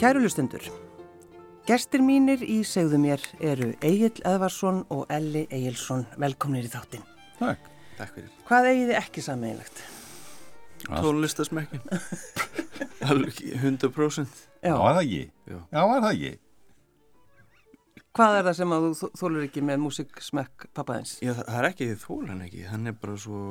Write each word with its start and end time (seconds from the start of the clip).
Kæru 0.00 0.22
lustundur, 0.24 0.64
gestir 1.68 2.00
mínir 2.04 2.40
í 2.40 2.60
segðu 2.64 2.98
mér 3.02 3.22
eru 3.44 3.70
Egil 3.84 4.14
Edvarsson 4.24 4.82
og 4.92 5.04
Elli 5.12 5.42
Egilson. 5.52 6.06
Velkomnir 6.20 6.64
í 6.64 6.70
þáttinn. 6.72 7.04
Takk. 7.38 7.66
Takk 7.98 8.14
fyrir. 8.16 8.30
Hvað 8.48 8.68
eigið 8.70 8.86
þið 8.92 8.98
ekki 9.02 9.24
sammeinlegt? 9.26 9.82
Tónlistasmekkin. 10.88 11.82
Alveg 13.10 13.42
100%. 13.60 14.40
Já, 14.64 14.72
var 14.80 14.96
það 14.96 15.02
ekki? 15.04 15.20
Já. 15.52 15.58
Já, 15.60 15.80
var 15.92 16.00
það 16.06 16.10
ekki? 16.14 16.32
Hvað 18.16 18.36
er 18.40 18.48
það 18.48 18.56
sem 18.58 18.72
að 18.74 18.86
þú 18.88 19.10
þólur 19.20 19.44
ekki 19.46 19.62
með 19.68 19.82
músiksmekk 19.84 20.68
pappaðins? 20.74 21.12
Já, 21.22 21.34
það, 21.36 21.44
það 21.44 21.60
er 21.60 21.68
ekki 21.70 21.90
því 21.92 21.98
þólan 22.06 22.44
ekki. 22.48 22.64
Hann 22.72 22.88
er 22.90 22.96
bara 23.04 23.20
svo 23.20 23.42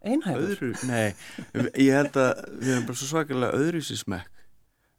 Einhæfur? 0.00 0.48
öðru. 0.48 0.72
Nei, 0.88 1.12
ég 1.84 1.94
held 2.00 2.16
að 2.24 2.44
við 2.56 2.72
erum 2.74 2.88
bara 2.88 3.00
svo 3.02 3.10
svakalega 3.12 3.60
öðru 3.60 3.84
sér 3.84 4.00
smekk. 4.00 4.39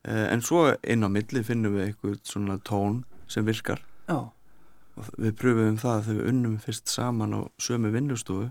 Uh, 0.02 0.32
en 0.34 0.42
svo 0.42 0.64
inn 0.82 1.06
á 1.06 1.10
milli 1.14 1.44
finnum 1.46 1.76
við 1.78 1.92
eitthvað 1.92 2.16
svona 2.26 2.56
tón 2.66 3.04
sem 3.30 3.46
virkar. 3.46 3.84
Já. 4.10 4.32
Og 4.98 5.12
við 5.22 5.36
pröfum 5.38 5.78
það 5.78 6.08
þegar 6.08 6.18
við 6.18 6.32
unnum 6.32 6.56
fyrst 6.64 6.90
saman 6.90 7.36
á 7.38 7.42
sömu 7.62 7.92
vinnustofu. 7.94 8.48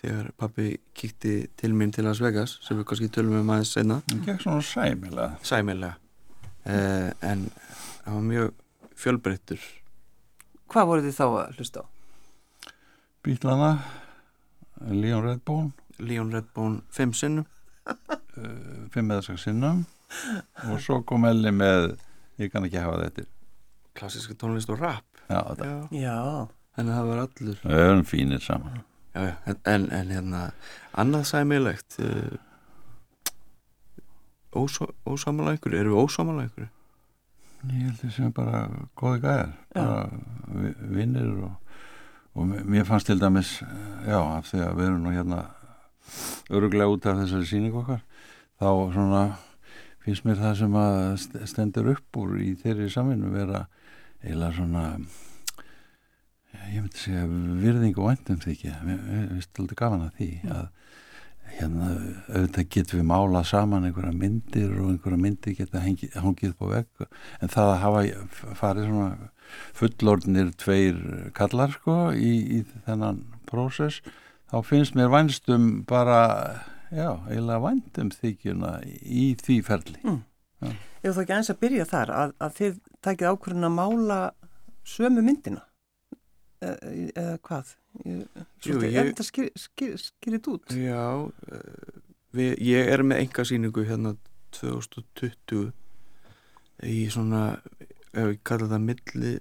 Þegar 0.00 0.30
pappi 0.38 0.68
kíkti 0.96 1.34
til 1.60 1.72
mín 1.76 1.90
til 1.92 2.06
Las 2.06 2.22
Vegas, 2.22 2.54
sem 2.64 2.78
við 2.78 2.86
kannski 2.88 3.10
tölum 3.12 3.40
um 3.42 3.52
aðeins 3.52 3.74
senna. 3.74 3.98
Það 4.06 4.22
gekk 4.30 4.46
svona 4.46 4.64
sæmilega. 4.64 5.28
Sæmilega. 5.44 5.98
Uh, 6.62 7.10
en 7.26 7.46
það 7.58 8.14
var 8.14 8.24
mjög 8.30 8.56
fjölbreyttur. 9.02 9.68
Hvað 10.70 10.90
voru 10.92 11.04
þið 11.08 11.18
þá 11.18 11.26
að 11.26 11.58
hlusta 11.58 11.82
á? 11.82 11.86
Bílana, 13.26 13.70
Leon 14.86 15.26
Redbone, 15.26 15.72
Leon 15.98 16.30
Redbone 16.32 16.84
fimm 16.94 17.12
sinnum. 17.12 17.50
uh, 17.90 18.86
fimm 18.94 19.10
eða 19.10 19.32
sex 19.32 19.50
sinnum 19.50 19.82
og 20.70 20.80
svo 20.82 21.00
kom 21.06 21.24
Elli 21.28 21.52
með 21.54 21.96
ég 22.40 22.50
kann 22.52 22.64
ekki 22.66 22.80
hafa 22.82 23.02
þetta. 23.04 23.26
klassiska 23.94 24.34
tónlist 24.34 24.70
og 24.72 24.80
rap 24.80 25.04
Já, 25.30 25.42
já. 25.94 26.16
Þannig 26.76 26.92
að 26.92 26.96
það 26.98 27.08
var 27.10 27.18
allur 27.24 27.58
Við 27.64 27.80
erum 27.84 28.04
fínir 28.08 28.40
saman. 28.42 28.80
já, 29.14 29.20
já. 29.28 29.34
En, 29.46 29.56
en, 29.74 29.84
en 29.92 30.10
hérna 30.14 30.40
annað 30.98 31.24
sæmilegt 31.30 31.98
uh, 32.02 32.38
ósámála 35.06 35.54
ykkur 35.58 35.74
eru 35.78 35.94
við 35.94 36.04
ósámála 36.04 36.44
ykkur 36.48 36.68
Ég 37.70 37.82
held 37.84 37.98
því 38.00 38.10
sem 38.14 38.30
bara 38.32 38.60
góði 38.96 39.18
gæðar, 39.20 39.50
bara 39.74 39.96
vi- 40.48 40.76
vinnir 40.96 41.26
og, 41.44 41.50
og 42.34 42.46
mér 42.72 42.86
fannst 42.88 43.06
til 43.10 43.18
dæmis, 43.20 43.50
eh, 43.62 44.08
já, 44.08 44.16
af 44.38 44.48
því 44.48 44.62
að 44.64 44.78
við 44.78 44.86
erum 44.86 45.02
nú 45.04 45.12
hérna 45.12 45.40
öruglega 46.48 46.88
út 46.94 47.04
af 47.10 47.18
þessari 47.20 47.46
síningu 47.50 47.82
okkar, 47.82 48.00
þá 48.56 48.66
svona 48.94 49.20
finnst 50.10 50.26
mér 50.26 50.40
það 50.42 50.56
sem 50.60 50.76
að 50.80 51.00
st- 51.22 51.48
stendur 51.50 51.90
upp 51.94 52.20
úr 52.20 52.36
í 52.42 52.52
þeirri 52.58 52.90
samvinnu 52.92 53.30
vera 53.32 53.64
eiginlega 54.20 54.56
svona, 54.58 54.84
ég 56.74 56.82
myndi 56.82 57.00
segja 57.00 57.24
virðing 57.62 57.98
og 58.00 58.10
væntum 58.10 58.40
þykja, 58.42 58.76
við 58.84 59.32
veist 59.36 59.62
aldrei 59.62 59.78
gafan 59.78 60.06
að 60.08 60.18
því 60.18 60.30
að 60.50 60.68
hérna 61.50 61.88
auðvitað 62.30 62.68
getum 62.76 63.00
við 63.00 63.06
málað 63.10 63.46
saman 63.50 63.86
einhverja 63.88 64.14
myndir 64.14 64.74
og 64.78 64.92
einhverja 64.92 65.18
myndir 65.18 65.56
geta 65.58 65.82
hengi, 65.82 66.10
hangið 66.14 66.52
á 66.62 66.64
vegg. 66.70 67.06
En 67.42 67.50
það 67.50 67.70
að 67.72 67.80
hafa 67.84 68.02
farið 68.60 68.90
svona 68.90 69.30
fullordnir 69.74 70.52
tveir 70.60 71.00
kallar 71.34 71.74
sko 71.74 71.96
í, 72.14 72.60
í 72.60 72.60
þennan 72.86 73.24
prósess 73.50 73.98
þá 74.50 74.60
finnst 74.66 74.94
mér 74.98 75.10
vænstum 75.10 75.82
bara 75.90 76.20
já, 76.90 77.08
eiginlega 77.30 77.62
vændum 77.64 78.10
þykjuna 78.14 78.70
í 79.00 79.24
því 79.40 79.56
ferli 79.66 80.16
Ef 81.00 81.14
þú 81.16 81.22
ekki 81.22 81.32
eins 81.38 81.48
að 81.52 81.60
byrja 81.62 81.84
þar 81.88 82.10
að, 82.12 82.32
að 82.44 82.56
þið 82.58 82.78
takið 83.06 83.30
ákvörðin 83.30 83.68
að 83.70 83.76
mála 83.78 84.18
sömu 84.90 85.22
myndina 85.24 85.62
eða, 86.60 86.90
eða 87.14 87.36
hvað? 87.48 87.70
Ég, 88.04 88.42
Jú, 88.66 88.74
ég- 88.84 88.98
Er 89.00 89.08
þetta 89.08 89.24
skýr, 89.30 89.48
skýr, 89.58 89.94
skýrit 90.02 90.50
út? 90.52 90.74
já 90.76 91.00
uh, 91.16 92.02
við, 92.36 92.52
ég 92.68 92.90
er 92.92 93.02
með 93.06 93.22
enga 93.24 93.46
síningu 93.48 93.86
hérna 93.88 94.12
2020 94.58 95.70
í 96.90 97.00
svona 97.12 97.40
ef 98.12 98.26
við 98.28 98.38
kalla 98.46 98.68
það 98.74 98.84
milli 98.90 99.32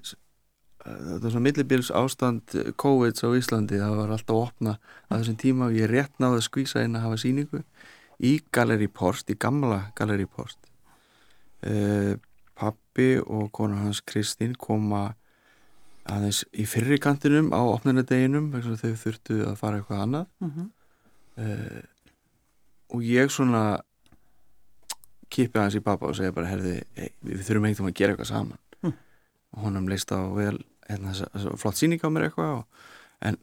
þetta 0.90 1.28
er 1.28 1.34
svona 1.34 1.46
millibils 1.46 1.92
ástand 1.96 2.56
COVID 2.82 3.22
á 3.24 3.30
Íslandi, 3.38 3.80
það 3.82 3.96
var 4.00 4.14
alltaf 4.16 4.36
opna 4.36 4.78
að 5.10 5.22
þessum 5.22 5.38
tíma 5.44 5.68
og 5.70 5.78
ég 5.78 5.90
rétt 5.92 6.16
náði 6.20 6.40
að 6.42 6.48
skvísa 6.48 6.84
inn 6.86 6.96
að 6.98 7.06
hafa 7.08 7.18
síningu 7.22 7.64
í 8.20 8.34
Gallery 8.52 8.88
Post, 8.88 9.30
í 9.30 9.38
gamla 9.40 9.92
Gallery 9.96 10.26
Post 10.28 10.60
uh, 11.68 12.16
pappi 12.60 13.20
og 13.24 13.52
konar 13.56 13.86
hans 13.86 14.02
Kristín 14.02 14.56
koma 14.60 15.14
aðeins 16.10 16.44
í 16.52 16.66
fyrri 16.66 16.98
kantinum 17.00 17.52
á 17.54 17.62
opnunadeginum 17.62 18.50
að 18.58 18.74
þau 18.82 18.96
þurftu 19.04 19.44
að 19.46 19.56
fara 19.62 19.80
eitthvað 19.80 20.04
annað 20.06 20.26
Mm 20.40 20.52
-hmm. 20.52 20.68
uh, 21.38 21.84
og 22.90 23.04
ég 23.06 23.30
svona 23.30 23.80
kipi 25.30 25.60
aðeins 25.60 25.78
í 25.78 25.84
pappa 25.86 26.08
og 26.10 26.16
segja 26.18 26.34
bara 26.34 26.50
herði, 26.50 26.82
hey, 26.96 27.12
við 27.22 27.44
þurfum 27.46 27.68
veginn 27.68 27.86
að 27.86 27.94
gera 27.94 28.14
eitthvað 28.14 28.32
saman 28.34 28.58
Hm. 28.82 28.94
og 29.54 29.64
honum 29.64 29.88
leist 29.88 30.12
á 30.12 30.20
vel 30.34 30.58
hérna, 30.90 31.14
flott 31.62 31.80
síning 31.80 32.02
á 32.04 32.10
mér 32.12 32.28
eitthvað 32.28 32.60
og, 32.60 32.88
en 33.26 33.38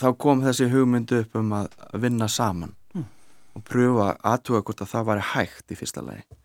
þá 0.00 0.08
kom 0.20 0.42
þessi 0.44 0.68
hugmynd 0.72 1.14
upp 1.20 1.38
um 1.38 1.54
að 1.56 1.72
vinna 2.02 2.28
saman 2.32 2.74
Hm. 2.94 3.08
og 3.56 3.64
pröfa 3.66 4.06
að 4.12 4.22
aðtuga 4.32 4.62
hvort 4.66 4.84
að 4.84 4.92
það 4.92 5.08
væri 5.10 5.26
hægt 5.32 5.72
í 5.72 5.78
fyrsta 5.78 6.04
lagi. 6.04 6.38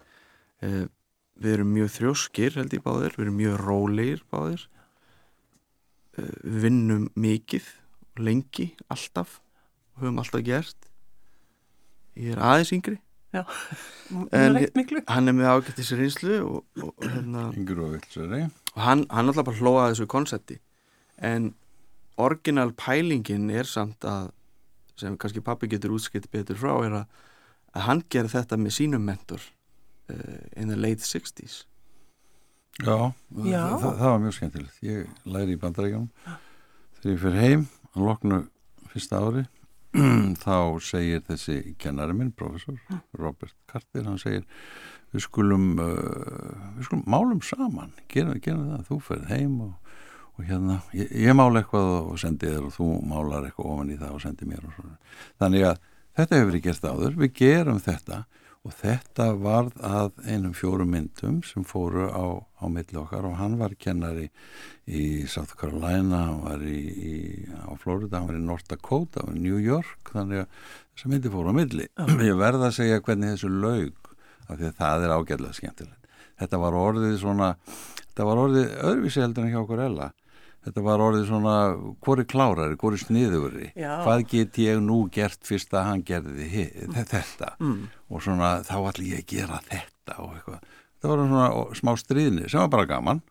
Uh, 0.61 0.85
við 1.41 1.55
erum 1.57 1.71
mjög 1.73 1.93
þrjóskir 1.95 2.57
held 2.59 2.75
ég 2.75 2.83
báðir, 2.85 3.15
við 3.17 3.25
erum 3.25 3.39
mjög 3.39 3.55
rólegir 3.61 4.25
báðir. 4.33 4.65
Uh, 6.17 6.33
við 6.43 6.59
vinnum 6.67 7.07
mikið 7.15 7.69
lengi, 8.21 8.71
alltaf 8.91 9.39
og 9.95 10.03
höfum 10.03 10.21
alltaf 10.21 10.45
gert. 10.45 10.91
Ég 12.19 12.35
er 12.35 12.43
aðeins 12.43 12.73
yngri 12.75 12.99
Já, 13.31 13.45
En- 14.35 14.57
hann 15.07 15.27
er 15.31 15.35
með 15.37 15.47
ágættis 15.53 15.91
reynslu 15.95 16.33
og, 16.43 16.65
og, 16.81 16.89
og, 16.89 17.05
hérna, 17.07 17.45
og 17.47 17.93
vilsari. 17.93 18.41
og 18.75 18.81
hann, 18.83 19.05
hann 19.09 19.31
alltaf 19.31 19.45
bara 19.47 19.61
hlóða 19.61 19.85
þessu 19.93 20.07
konsepti 20.11 20.57
en 21.17 21.53
orginal 22.19 22.73
pælingin 22.75 23.49
er 23.49 23.63
samt 23.69 24.03
að 24.03 24.31
sem 24.99 25.15
kannski 25.17 25.41
pappi 25.41 25.69
getur 25.71 25.95
útskipt 25.95 26.27
betur 26.33 26.59
frá 26.59 26.73
er 26.85 26.97
að, 26.99 27.05
að 27.73 27.87
hann 27.87 28.03
gerði 28.11 28.33
þetta 28.35 28.59
með 28.59 28.75
sínum 28.81 29.07
mentor 29.07 29.41
uh, 30.11 30.41
in 30.59 30.67
the 30.67 30.75
late 30.75 30.99
60s 31.01 31.63
Já, 32.81 33.11
Já. 33.45 33.63
Það, 33.67 33.81
það, 33.81 33.95
það 33.99 34.07
var 34.11 34.21
mjög 34.23 34.35
skemmtilegt. 34.37 34.77
Ég 34.81 35.25
læri 35.27 35.55
í 35.55 35.59
bandarækjum 35.59 36.05
þegar 37.01 37.11
ég 37.11 37.19
fyrir 37.23 37.41
heim 37.41 37.65
að 37.91 38.05
loknu 38.07 38.37
fyrsta 38.93 39.19
ári 39.23 39.43
þá 40.43 40.55
segir 40.83 41.23
þessi 41.27 41.75
kennari 41.81 42.15
minn, 42.15 42.31
professor 42.31 42.77
Robert 43.17 43.55
Carter, 43.69 44.05
hann 44.07 44.19
segir 44.21 44.45
við 45.11 45.25
skulum 45.25 45.73
uh, 45.83 46.73
við 46.77 46.87
skulum 46.87 47.05
málum 47.11 47.41
saman, 47.43 47.91
gerum, 48.11 48.39
gerum 48.43 48.69
það. 48.71 48.85
Þú 48.87 48.99
ferð 49.07 49.31
heim 49.33 49.57
og, 49.67 49.95
og 50.37 50.45
hérna 50.47 50.77
ég, 50.95 51.11
ég 51.27 51.35
mála 51.37 51.63
eitthvað 51.63 51.91
og 51.99 52.19
sendi 52.21 52.51
þér 52.51 52.69
og 52.69 52.75
þú 52.77 52.91
málar 53.11 53.47
eitthvað 53.49 53.73
ofan 53.73 53.91
í 53.91 53.99
það 53.99 54.13
og 54.15 54.23
sendi 54.23 54.47
mér 54.47 54.67
og 54.69 54.77
svona. 54.77 54.95
þannig 55.43 55.67
að 55.67 55.81
þetta 56.19 56.39
hefur 56.39 56.51
verið 56.51 56.65
gert 56.69 56.87
áður. 56.87 57.17
Við 57.25 57.35
gerum 57.41 57.83
þetta 57.83 58.21
og 58.61 58.73
þetta 58.77 59.31
varð 59.41 59.79
að 59.85 60.19
einum 60.27 60.53
fjórum 60.53 60.91
myndum 60.93 61.39
sem 61.45 61.63
fóru 61.65 62.05
á, 62.13 62.25
á 62.61 62.65
milli 62.69 62.99
okkar 63.01 63.25
og 63.25 63.39
hann 63.39 63.55
var 63.57 63.73
kennari 63.73 64.27
í 64.85 65.25
South 65.29 65.55
Carolina, 65.57 66.19
hann 66.27 66.43
var 66.45 66.65
í, 66.65 66.81
í, 66.93 67.15
á 67.49 67.73
Florida, 67.81 68.19
hann 68.19 68.29
var 68.29 68.37
í 68.37 68.43
North 68.45 68.69
Dakota, 68.69 69.23
hann 69.23 69.33
var 69.33 69.39
í 69.39 69.45
New 69.47 69.57
York, 69.57 70.13
þannig 70.13 70.43
að 70.43 70.61
þessi 70.93 71.13
myndi 71.13 71.33
fóru 71.33 71.53
á 71.53 71.57
milli. 71.57 71.89
Ég 72.29 72.37
verða 72.37 72.69
að 72.69 72.77
segja 72.77 73.01
hvernig 73.01 73.33
þessu 73.33 73.49
laug, 73.55 74.13
af 74.45 74.53
því 74.53 74.69
að 74.69 74.77
það 74.83 75.07
er 75.07 75.15
ágæðlega 75.17 75.57
skemmtilegt. 75.57 76.13
Þetta 76.41 76.61
var 76.61 76.77
orðið 76.77 77.17
svona, 77.21 77.51
þetta 78.03 78.29
var 78.29 78.43
orðið 78.45 78.75
öðruvísi 78.91 79.25
heldur 79.25 79.47
en 79.47 79.53
hjá 79.55 79.61
okkur 79.63 79.85
ella. 79.87 80.11
Þetta 80.61 80.81
var 80.85 81.01
orðið 81.01 81.23
svona, 81.25 81.53
hvori 82.05 82.23
klárari, 82.29 82.75
hvori 82.77 82.99
sniðugri, 83.01 83.71
Já. 83.75 83.95
hvað 84.05 84.27
get 84.29 84.59
ég 84.61 84.81
nú 84.85 84.99
gert 85.09 85.39
fyrst 85.47 85.71
að 85.73 85.87
hann 85.87 86.03
gerði 86.05 86.47
hi- 86.51 86.87
þetta 86.93 87.55
Mm. 87.59 87.87
og 88.11 88.21
svona 88.21 88.51
þá 88.67 88.75
allir 88.91 89.15
ég 89.15 89.23
að 89.23 89.31
gera 89.33 89.59
þetta 89.65 90.19
og 90.19 90.35
eitthvað. 90.35 90.61
Það 91.01 91.09
var 91.09 91.23
svona 91.25 91.75
smá 91.79 91.91
stríðni 91.97 92.49
sem 92.49 92.59
var 92.59 92.67
bara 92.69 92.85
gaman 92.85 93.21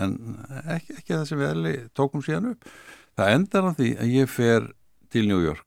en 0.00 0.16
ekki, 0.64 0.96
ekki 0.96 1.12
það 1.18 1.26
sem 1.28 1.38
við 1.38 1.50
allir 1.50 1.88
tókum 1.94 2.22
síðan 2.24 2.50
upp. 2.52 2.64
Það 3.18 3.34
endar 3.34 3.68
á 3.68 3.72
því 3.76 3.88
að 3.98 4.12
ég 4.14 4.28
fer 4.28 4.72
til 5.10 5.26
New 5.28 5.40
York 5.44 5.66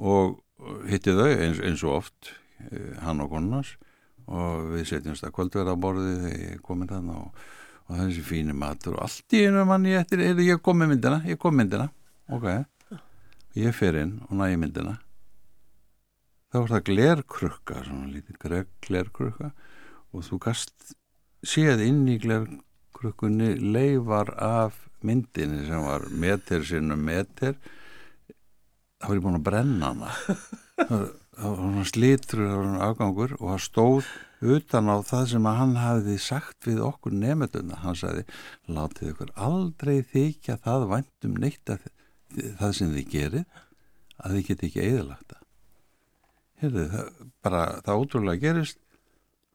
og 0.00 0.40
hitti 0.88 1.12
þau 1.12 1.28
eins, 1.36 1.60
eins 1.60 1.82
og 1.84 1.98
oft 2.00 2.32
eh, 2.70 2.94
hann 3.04 3.20
og 3.20 3.28
konunars 3.34 3.74
og 4.26 4.70
við 4.72 4.86
setjumst 4.88 5.26
að 5.26 5.34
kvöldverða 5.36 5.74
á 5.76 5.82
borðið 5.84 6.22
þegar 6.24 6.40
ég 6.54 6.62
komin 6.64 6.88
þannig 6.88 7.18
og, 7.20 7.44
og 7.88 7.98
þessi 8.00 8.24
fíni 8.24 8.54
matur 8.56 8.96
og 8.96 9.06
allt 9.06 9.36
í 9.36 9.44
einu 9.44 9.64
mann 9.68 9.88
ég 9.88 10.00
eftir, 10.00 10.22
heyrðu, 10.24 10.46
ég 10.48 10.62
kom 10.64 10.80
með 10.80 10.94
myndina, 10.94 11.20
ég 11.28 11.40
kom 11.40 11.56
myndina. 11.58 11.90
Ok, 12.32 12.46
ég 13.60 13.76
fer 13.76 13.98
inn 14.00 14.18
og 14.28 14.38
næ 14.40 14.54
myndina. 14.60 14.98
Þá 16.54 16.60
var 16.60 16.70
það 16.70 16.84
glerkrukka 16.86 17.80
svona 17.82 18.12
lítið 18.14 18.36
greg 18.38 18.68
glerkrukka. 18.86 19.48
Og 20.14 20.22
þú 20.22 20.36
gast 20.44 20.92
séð 21.42 21.82
inn 21.82 22.04
í 22.06 22.14
glerkrukkunni 22.22 23.56
leifar 23.58 24.30
af 24.38 24.76
myndinni 25.04 25.64
sem 25.66 25.82
var 25.82 26.06
meter 26.14 26.62
sinnum 26.62 27.02
meter. 27.04 27.58
Þá 29.02 29.08
var 29.08 29.18
ég 29.18 29.26
búin 29.26 29.40
að 29.40 29.46
brenna 29.50 29.90
hana. 29.90 30.14
Það 31.34 31.50
var 31.50 31.58
svona 31.58 31.84
slítur 31.90 32.40
það 32.44 32.52
var 32.54 32.66
svona 32.68 32.86
afgangur 32.86 33.32
og 33.40 33.48
það 33.48 33.62
stóð 33.64 34.10
utan 34.44 34.90
á 34.92 34.96
það 35.06 35.26
sem 35.32 35.46
að 35.48 35.58
hann 35.60 35.74
hafiði 35.80 36.16
sagt 36.22 36.68
við 36.68 36.82
okkur 36.84 37.14
nefnduna 37.16 37.80
hann 37.82 37.98
sagði, 37.98 38.24
látið 38.68 39.12
ykkur 39.12 39.32
aldrei 39.48 39.96
þykja 40.12 40.58
það 40.64 40.88
væntum 40.92 41.38
neitt 41.40 41.72
að 41.72 41.86
það 42.58 42.74
sem 42.78 42.92
þið 42.94 43.08
gerið 43.14 43.62
að 44.18 44.36
þið 44.36 44.46
geti 44.48 44.68
ekki 44.68 44.84
eðalagt 44.84 45.32
það. 45.32 45.40
Heyrðu, 46.62 46.84
það, 46.92 47.08
bara 47.44 47.62
það 47.86 48.02
ótrúlega 48.02 48.42
gerist. 48.44 48.78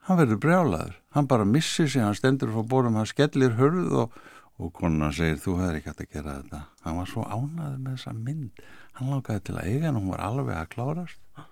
Hann 0.08 0.20
verður 0.20 0.42
brjálaður, 0.44 0.98
hann 1.16 1.30
bara 1.30 1.46
missir 1.46 1.90
sig 1.92 2.04
hann 2.04 2.18
stendur 2.18 2.52
frá 2.54 2.66
bórum, 2.66 2.98
hann 2.98 3.10
skellir 3.10 3.56
hörð 3.60 3.96
og, 4.04 4.20
og 4.60 4.74
konan 4.76 5.14
segir 5.16 5.40
þú 5.44 5.56
hefur 5.60 5.80
ekki 5.80 5.92
hægt 5.92 6.04
að 6.06 6.12
gera 6.16 6.36
þetta. 6.40 6.62
Hann 6.86 7.00
var 7.00 7.10
svo 7.12 7.26
ánaður 7.28 7.80
með 7.84 7.96
þessa 7.98 8.16
mynd. 8.18 8.62
Hann 8.98 9.14
langaði 9.14 9.46
til 9.48 9.58
að 9.60 9.72
eiga 9.72 9.90
en 9.90 10.00
hún 10.00 10.12
var 10.14 10.26
alveg 10.26 10.58
að 10.58 10.72
klárast. 10.74 11.48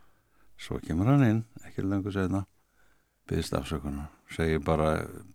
Svo 0.57 0.79
kemur 0.81 1.11
hann 1.11 1.27
inn 1.27 1.43
ekki 1.67 1.85
lengur 1.85 2.15
segna 2.15 2.47
byggðist 3.27 3.57
afsökunar, 3.57 4.11
segir 4.33 4.61
bara 4.65 4.91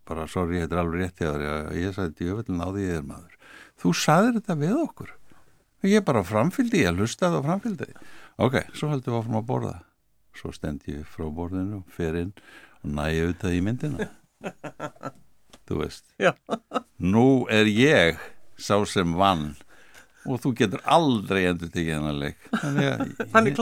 bara 0.08 0.26
sorry, 0.30 0.60
þetta 0.62 0.76
er 0.76 0.82
alveg 0.82 1.02
rétt 1.02 1.20
þér. 1.20 1.44
Ég 1.78 1.94
sagði 1.96 2.16
djöfellin 2.18 2.64
á 2.64 2.68
því 2.68 2.88
ég 2.88 2.98
er 2.98 3.06
maður. 3.06 3.36
Þú 3.82 3.92
saðir 3.98 4.38
þetta 4.38 4.58
við 4.62 4.80
okkur. 4.82 5.14
Ég 5.82 6.04
bara 6.06 6.22
framfyldi, 6.26 6.84
ég 6.84 6.98
hlustaði 6.98 7.40
og 7.40 7.46
framfyldi 7.48 7.88
ok, 8.42 8.58
svo 8.74 8.90
heldum 8.92 9.14
við 9.14 9.18
áfram 9.20 9.40
að 9.40 9.48
borða. 9.48 9.74
Svo 10.36 10.52
stend 10.54 10.86
ég 10.88 11.04
frá 11.08 11.26
borðinu 11.34 11.82
fer 11.92 12.16
inn 12.22 12.32
og 12.82 12.94
næja 12.96 13.26
auðvitað 13.26 13.56
í 13.56 13.64
myndina. 13.66 14.08
Þú 15.68 15.82
veist. 15.82 16.06
Já. 16.20 16.32
nú 16.98 17.44
er 17.52 17.68
ég 17.70 18.22
sá 18.58 18.80
sem 18.88 19.14
vann 19.18 19.52
og 20.26 20.38
þú 20.42 20.52
getur 20.60 20.82
aldrei 20.86 21.40
endur 21.50 21.70
tekið 21.74 21.94
hennar 21.96 22.14
leik 22.20 22.36
þannig 22.52 22.88
að 22.92 23.00
ég- 23.50 23.56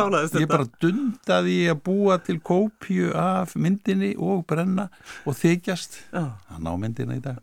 ég 0.44 0.48
bara 0.50 0.66
dundaði 0.84 1.56
að 1.72 1.80
búa 1.88 2.18
til 2.26 2.36
kópju 2.50 3.14
af 3.16 3.54
myndinni 3.56 4.12
og 4.18 4.44
brenna 4.50 4.88
og 5.24 5.38
þykjast 5.40 5.96
Já. 6.12 6.24
að 6.52 6.60
ná 6.66 6.70
myndina 6.82 7.16
í 7.16 7.22
dag 7.24 7.40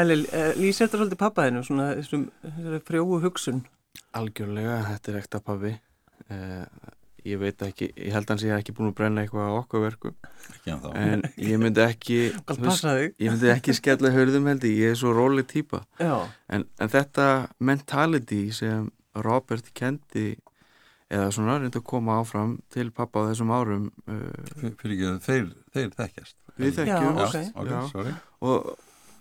Eli, 0.00 0.20
uh, 0.32 0.52
lýsir 0.56 0.86
þetta 0.86 1.02
svolítið 1.02 1.20
pappaðinu, 1.20 1.62
svona 1.66 1.90
þessum 1.98 2.26
frjóu 2.88 3.20
hugsun. 3.22 3.62
Algjörlega, 4.16 4.78
þetta 4.92 5.12
er 5.12 5.18
ekta 5.22 5.40
pabbi 5.44 5.72
uh, 6.30 6.64
Ég 7.24 7.38
veit 7.38 7.62
ekki, 7.62 7.86
ég 7.96 8.10
held 8.16 8.24
að 8.26 8.32
hann 8.34 8.40
sé 8.42 8.48
ekki 8.56 8.72
búin 8.74 8.88
að 8.90 8.96
brenna 8.98 9.22
eitthvað 9.22 9.46
á 9.46 9.52
okkur 9.60 9.82
verku. 9.84 10.10
Ekki 10.56 10.72
en 10.98 11.22
ég 11.38 11.58
myndi 11.62 11.82
ekki 11.84 12.16
veist? 12.62 12.86
Ég 13.22 13.30
myndi 13.30 13.50
ekki 13.52 13.74
skella 13.78 14.10
hörðum 14.14 14.48
held 14.50 14.64
ég, 14.66 14.78
ég 14.82 14.94
er 14.94 14.98
svo 14.98 15.12
róleg 15.14 15.46
típa 15.50 15.84
Já, 16.02 16.16
en, 16.50 16.64
en 16.82 16.90
þetta 16.90 17.26
mentality 17.62 18.40
sem 18.56 18.88
Robert 19.22 19.68
kendi 19.76 20.32
eða 21.12 21.28
svona 21.34 21.58
reyndi 21.60 21.78
að 21.78 21.84
koma 21.92 22.18
áfram 22.22 22.56
til 22.72 22.88
pappa 22.96 23.22
á 23.22 23.28
þessum 23.30 23.50
árum 23.52 23.90
uh, 24.08 24.72
fyrir 24.80 24.94
ekki 24.96 25.08
að 25.10 25.18
þeir, 25.26 25.48
þeir 25.76 25.90
þekkjast. 25.98 26.36
Við 26.56 26.78
þekkjum. 26.78 26.88
Já, 26.88 27.02
já, 27.02 27.26
ok. 27.26 27.58
ok, 27.62 27.68
Já. 27.68 27.80
sorry. 27.92 28.14
Og 28.48 28.70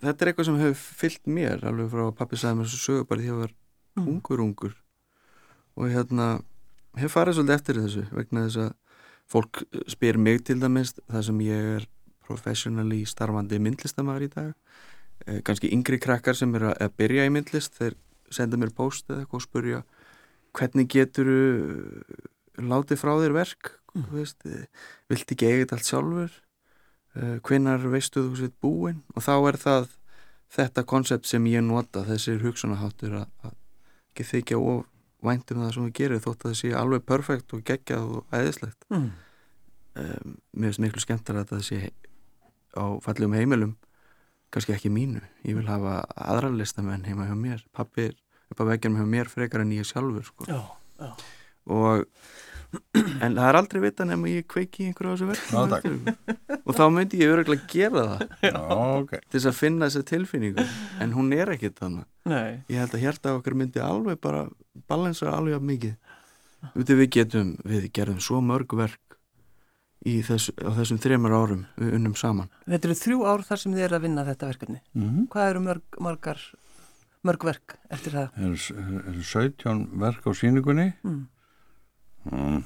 þetta 0.02 0.24
er 0.26 0.32
eitthvað 0.32 0.48
sem 0.48 0.62
hefur 0.62 1.02
fyllt 1.02 1.28
mér 1.38 1.66
alveg 1.68 1.90
frá 1.92 2.06
að 2.08 2.16
pappi 2.22 2.40
sagði 2.40 2.62
mér 2.62 2.72
svo 2.72 2.80
sögu 2.86 3.10
bara 3.12 3.22
því 3.22 3.28
að 3.28 3.36
ég 3.36 3.42
var 3.46 3.58
Mm. 3.92 4.06
ungur 4.08 4.40
ungur. 4.40 4.72
Og 5.76 5.90
hérna 5.92 6.26
hef 7.00 7.16
farið 7.16 7.38
svolítið 7.38 7.56
eftir 7.56 7.80
þessu 7.82 8.06
vegna 8.12 8.46
þess 8.46 8.62
að 8.66 8.72
fólk 9.32 9.62
spyr 9.92 10.20
mig 10.20 10.44
til 10.48 10.58
dæmis 10.60 10.96
það 11.06 11.26
sem 11.30 11.42
ég 11.46 11.68
er 11.78 11.88
professionally 12.28 13.02
starfandi 13.08 13.60
myndlistamæður 13.64 14.26
í 14.28 14.32
dag. 14.32 14.52
Eh, 15.28 15.40
kannski 15.46 15.72
yngri 15.72 16.00
krakkar 16.02 16.38
sem 16.38 16.54
eru 16.58 16.72
að 16.74 16.96
byrja 17.00 17.28
í 17.28 17.34
myndlist 17.34 17.78
þeir 17.80 17.98
senda 18.32 18.60
mér 18.60 18.74
post 18.76 19.10
eða 19.10 19.24
eitthvað 19.24 19.42
og 19.42 19.46
spurja 19.46 19.82
hvernig 20.58 20.90
getur 20.92 21.32
látið 22.60 23.00
frá 23.00 23.14
þér 23.20 23.36
verk? 23.36 23.76
Mm. 23.92 24.06
veist, 24.16 24.46
eh, 24.48 24.68
vilt 25.12 25.32
ekki 25.32 25.52
þetta 25.62 25.78
allt 25.78 25.90
sjálfur? 25.90 26.32
Hvenar 27.44 27.84
veistu 27.92 28.22
þú 28.24 28.38
sétt 28.40 28.54
búin 28.64 29.02
og 29.12 29.26
þá 29.26 29.34
er 29.50 29.58
það 29.60 29.90
þetta 30.52 30.84
konsept 30.88 31.28
sem 31.28 31.44
ég 31.52 31.64
nota 31.64 32.06
þessir 32.08 32.40
hugsunaháttur 32.40 33.18
að 33.20 33.52
ekki 34.12 34.28
þykja 34.30 34.60
of 34.60 34.86
væntum 35.26 35.62
það 35.62 35.74
sem 35.76 35.88
þú 35.88 35.94
gerir 36.00 36.24
þótt 36.24 36.46
að 36.46 36.50
það 36.50 36.58
sé 36.62 36.72
alveg 36.78 37.06
perfekt 37.08 37.54
og 37.56 37.64
geggjað 37.68 38.10
og 38.16 38.36
æðislegt 38.36 38.88
mm. 38.90 39.08
um, 40.04 40.36
mér 40.54 40.72
finnst 40.72 40.84
miklu 40.86 41.04
skemmtar 41.04 41.42
að 41.42 41.54
það 41.54 41.64
sé 41.68 41.80
á 42.72 42.86
fallegum 43.04 43.38
heimilum 43.38 43.76
kannski 44.52 44.76
ekki 44.76 44.92
mínu, 44.92 45.22
ég 45.48 45.56
vil 45.56 45.68
hafa 45.70 46.02
aðra 46.12 46.52
listamenn 46.52 47.06
heima 47.08 47.30
hjá 47.30 47.36
mér 47.40 47.64
pappi 47.76 48.10
að 48.52 48.68
veggja 48.68 48.92
hjá 48.98 49.06
mér 49.08 49.30
frekar 49.32 49.64
en 49.64 49.72
ég 49.76 49.88
sjálfur 49.88 50.26
sko. 50.28 50.48
já, 50.50 50.60
já. 51.00 51.12
og 51.72 52.06
en 53.22 53.36
það 53.36 53.48
er 53.50 53.58
aldrei 53.60 53.82
vita 53.84 54.06
nema 54.08 54.30
ég 54.32 54.46
kveiki 54.50 54.86
einhverju 54.88 55.12
á 55.12 55.16
þessu 55.18 55.28
verkum 55.32 56.14
og 56.66 56.78
þá 56.78 56.84
myndi 56.96 57.20
ég 57.22 57.34
öruglega 57.34 57.68
gera 57.72 58.04
það. 58.14 58.24
Já, 58.48 58.62
ok. 59.02 59.12
Til 59.28 59.36
þess 59.40 59.50
að 59.52 59.58
finna 59.60 59.90
þessa 59.90 60.08
tilfinningu. 60.12 60.66
En 61.04 61.14
hún 61.18 61.34
er 61.36 61.52
ekkit 61.56 61.80
þannig 61.82 62.08
Nei, 62.32 62.62
ég 62.70 62.78
held 62.84 62.96
að 62.96 63.04
hjarta 63.06 63.36
okkar 63.38 63.56
myndi 63.58 63.82
alveg 63.84 64.20
bara 64.22 64.46
balansa 64.88 65.32
alveg 65.34 65.58
af 65.58 65.64
mikið. 65.66 65.96
Viti, 66.78 66.94
við 67.00 67.10
getum, 67.18 67.56
við 67.66 67.88
gerðum 67.98 68.20
svo 68.22 68.40
mörg 68.46 68.76
verk 68.78 69.18
í 70.06 70.20
þessu, 70.26 70.54
á 70.62 70.70
þessum 70.78 71.00
þreymar 71.02 71.34
árum 71.38 71.64
við 71.78 71.96
unnum 71.98 72.16
saman. 72.18 72.48
Þetta 72.70 72.88
eru 72.90 72.98
þrjú 73.02 73.20
ár 73.30 73.44
þar 73.46 73.60
sem 73.64 73.74
þið 73.76 73.84
eru 73.88 73.98
að 73.98 74.06
vinna 74.06 74.26
þetta 74.30 74.50
verkefni. 74.54 74.80
mm 74.98 75.26
Hvað 75.34 75.50
eru 75.52 75.64
mörg, 75.66 76.00
margar, 76.02 76.42
mörg 77.26 77.46
verk 77.50 77.76
eftir 77.94 78.16
það? 78.18 78.38
er, 78.38 78.56
er 79.12 79.20
17 79.34 79.84
verk 80.06 80.26
á 80.26 80.32
síningunni 80.38 80.88
Mm. 81.02 81.22
Mm, 82.30 82.62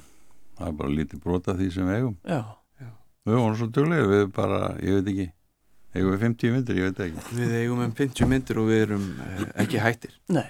það 0.58 0.68
er 0.68 0.76
bara 0.82 0.94
lítið 0.98 1.22
brota 1.24 1.56
því 1.56 1.70
sem 1.74 1.88
við 1.88 2.00
eigum. 2.00 2.18
Já, 2.28 2.42
við 3.26 3.40
vorum 3.40 3.56
svo 3.60 3.70
duglega, 3.78 4.10
við 4.12 4.28
bara, 4.36 4.60
ég 4.82 4.98
veit 4.98 5.10
ekki 5.14 5.28
eigum 5.96 6.12
við 6.12 6.26
50 6.26 6.54
myndir, 6.56 6.80
ég 6.80 6.90
veit 6.90 7.02
ekki. 7.06 7.24
Við 7.38 7.56
eigum 7.62 7.82
um 7.86 7.96
50 7.96 8.30
myndir 8.30 8.60
og 8.60 8.68
við 8.70 8.84
erum 8.84 9.08
eh, 9.24 9.42
ekki 9.64 9.80
hættir. 9.82 10.14
Nei, 10.32 10.48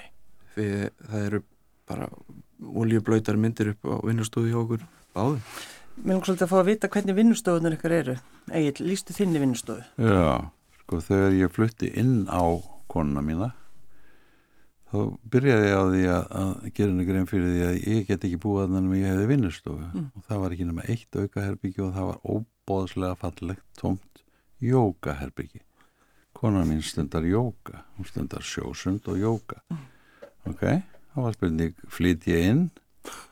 við, 0.56 0.76
það 1.06 1.26
eru 1.30 1.42
bara 1.86 2.10
oljublöytar 2.66 3.38
myndir 3.38 3.74
upp 3.74 3.86
á 3.86 3.94
vinnustóði 4.08 4.52
hjá 4.52 4.60
okkur 4.64 4.86
báðum. 5.16 5.42
Mér 5.96 6.12
langar 6.12 6.28
svolítið 6.28 6.44
að 6.44 6.50
fá 6.50 6.56
að 6.58 6.68
vita 6.68 6.88
hvernig 6.92 7.16
vinnustofunar 7.16 7.74
ykkur 7.78 7.94
eru. 7.96 8.14
Egil, 8.52 8.84
lístu 8.84 9.14
þinni 9.16 9.40
vinnustofu? 9.40 9.84
já, 9.96 10.26
sko 10.82 10.98
þegar 11.06 11.36
ég 11.38 11.54
flutti 11.54 11.88
inn 11.96 12.26
á 12.28 12.44
konuna 12.90 13.22
mína 13.24 13.54
þá 14.96 15.30
byrjaði 15.34 15.68
ég 15.68 15.76
á 15.76 15.84
því 15.92 16.02
að, 16.14 16.26
að 16.40 16.50
gera 16.72 16.90
henni 16.90 17.06
grein 17.10 17.30
fyrir 17.30 17.52
því 17.52 17.62
að 17.66 17.78
ég 17.82 18.10
get 18.10 18.26
ekki 18.28 18.40
búið 18.42 18.62
að 18.64 18.74
þannig 18.76 18.96
að 18.96 19.02
ég 19.02 19.12
hefði 19.12 19.30
vinnustofu. 19.32 19.86
Mm. 19.92 20.08
og 20.14 20.26
það 20.28 20.42
var 20.42 20.56
ekki 20.56 20.68
nema 20.70 20.88
eitt 20.94 21.20
aukaherbyggi 21.20 21.84
og 21.84 21.94
það 21.96 22.10
var 22.10 22.20
óbóðslega 22.36 23.20
fallegt 23.20 23.66
tómt 23.80 24.24
jókaherbyggi 24.64 25.62
konan 26.36 26.68
mín 26.68 26.82
stundar 26.84 27.24
jóka 27.24 27.84
hún 27.96 28.08
stundar 28.08 28.44
sjósund 28.44 29.08
og 29.08 29.20
jóka. 29.20 29.62
Ok, 30.46 30.62
þá 31.12 31.16
var 31.24 31.36
spurning 31.36 31.86
flyt 31.88 32.26
ég 32.28 32.50
inn 32.50 32.66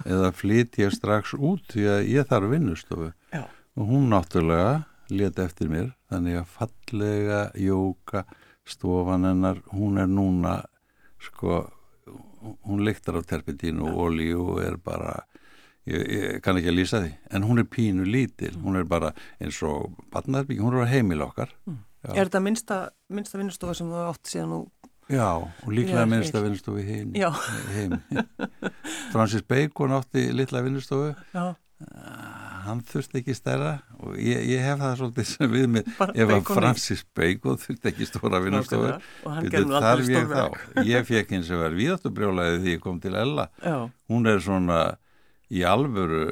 eða 0.08 0.30
flyt 0.34 0.78
ég 0.80 0.94
strax 0.94 1.34
út 1.36 1.66
því 1.72 1.84
að 1.90 2.08
ég 2.14 2.28
þarf 2.30 2.50
vinnustofu? 2.54 3.12
Já. 3.34 3.44
og 3.74 3.90
hún 3.90 4.08
náttúrulega 4.12 4.84
let 5.10 5.38
eftir 5.38 5.68
mér 5.68 5.90
þannig 6.08 6.38
að 6.40 6.52
fallega 6.54 7.40
jóka 7.60 8.24
stofan 8.64 9.26
hennar 9.28 9.60
hún 9.74 9.98
er 10.00 10.08
núna 10.08 10.62
sko 11.30 11.64
hún 12.68 12.84
lyktar 12.84 13.16
á 13.16 13.22
terpentínu 13.24 13.88
og 13.88 14.02
olíu 14.08 14.42
og 14.52 14.60
er 14.60 14.76
bara 14.76 15.14
ég, 15.88 16.04
ég 16.04 16.42
kann 16.44 16.58
ekki 16.60 16.72
að 16.72 16.78
lýsa 16.78 17.00
því. 17.04 17.12
En 17.32 17.46
hún 17.48 17.62
er 17.62 17.68
pínu 17.68 18.04
lítil, 18.08 18.54
hún 18.60 18.76
er 18.80 18.84
bara 18.88 19.14
eins 19.40 19.62
og 19.64 19.96
barnarbyggi, 20.12 20.60
hún 20.60 20.76
er 20.80 20.90
heimil 20.92 21.24
okkar. 21.24 21.54
Já. 22.04 22.12
Er 22.12 22.28
þetta 22.28 22.42
minnsta, 22.44 22.80
minnsta 23.08 23.40
vinnustofa 23.40 23.76
sem 23.78 23.88
þú 23.88 24.02
átt 24.10 24.28
síðan 24.28 24.58
og... 24.58 24.90
Já, 25.12 25.36
og 25.36 25.68
líklega 25.68 26.04
vinnustofu 26.08 26.80
í 26.80 26.84
heim, 26.88 27.12
heim. 27.74 27.98
Francis 29.12 29.44
Bacon 29.44 29.92
átti 29.96 30.30
litla 30.32 30.62
vinnustofu. 30.64 31.12
Já, 31.32 31.56
hann 32.64 32.80
þurfti 32.88 33.20
ekki 33.20 33.34
stærra 33.36 33.72
og 34.00 34.16
ég, 34.20 34.40
ég 34.50 34.62
hef 34.64 34.80
það 34.80 34.94
svolítið 35.00 35.28
sem 35.30 35.52
við 35.56 35.66
mig. 35.76 35.90
Bara 35.98 36.14
ef 36.16 36.32
að. 36.34 36.50
Francis 36.58 37.04
Bacon 37.16 37.60
þurfti 37.64 37.90
ekki 37.92 38.08
stóra 38.08 38.40
nú 38.44 39.70
þarf 39.74 39.84
aldrei 40.00 40.16
ég 40.16 40.32
þá. 40.32 40.84
Ég 40.88 41.06
fekk 41.10 41.36
eins 41.38 41.52
og 41.54 41.62
verð 41.64 41.80
viðáttubrjólaði 41.82 42.58
því 42.64 42.74
ég 42.76 42.82
kom 42.84 42.98
til 43.04 43.14
Ella. 43.20 43.48
Já, 43.64 43.76
hún 44.12 44.30
er 44.32 44.42
svona 44.44 44.80
í 45.54 45.62
alvöru 45.68 46.24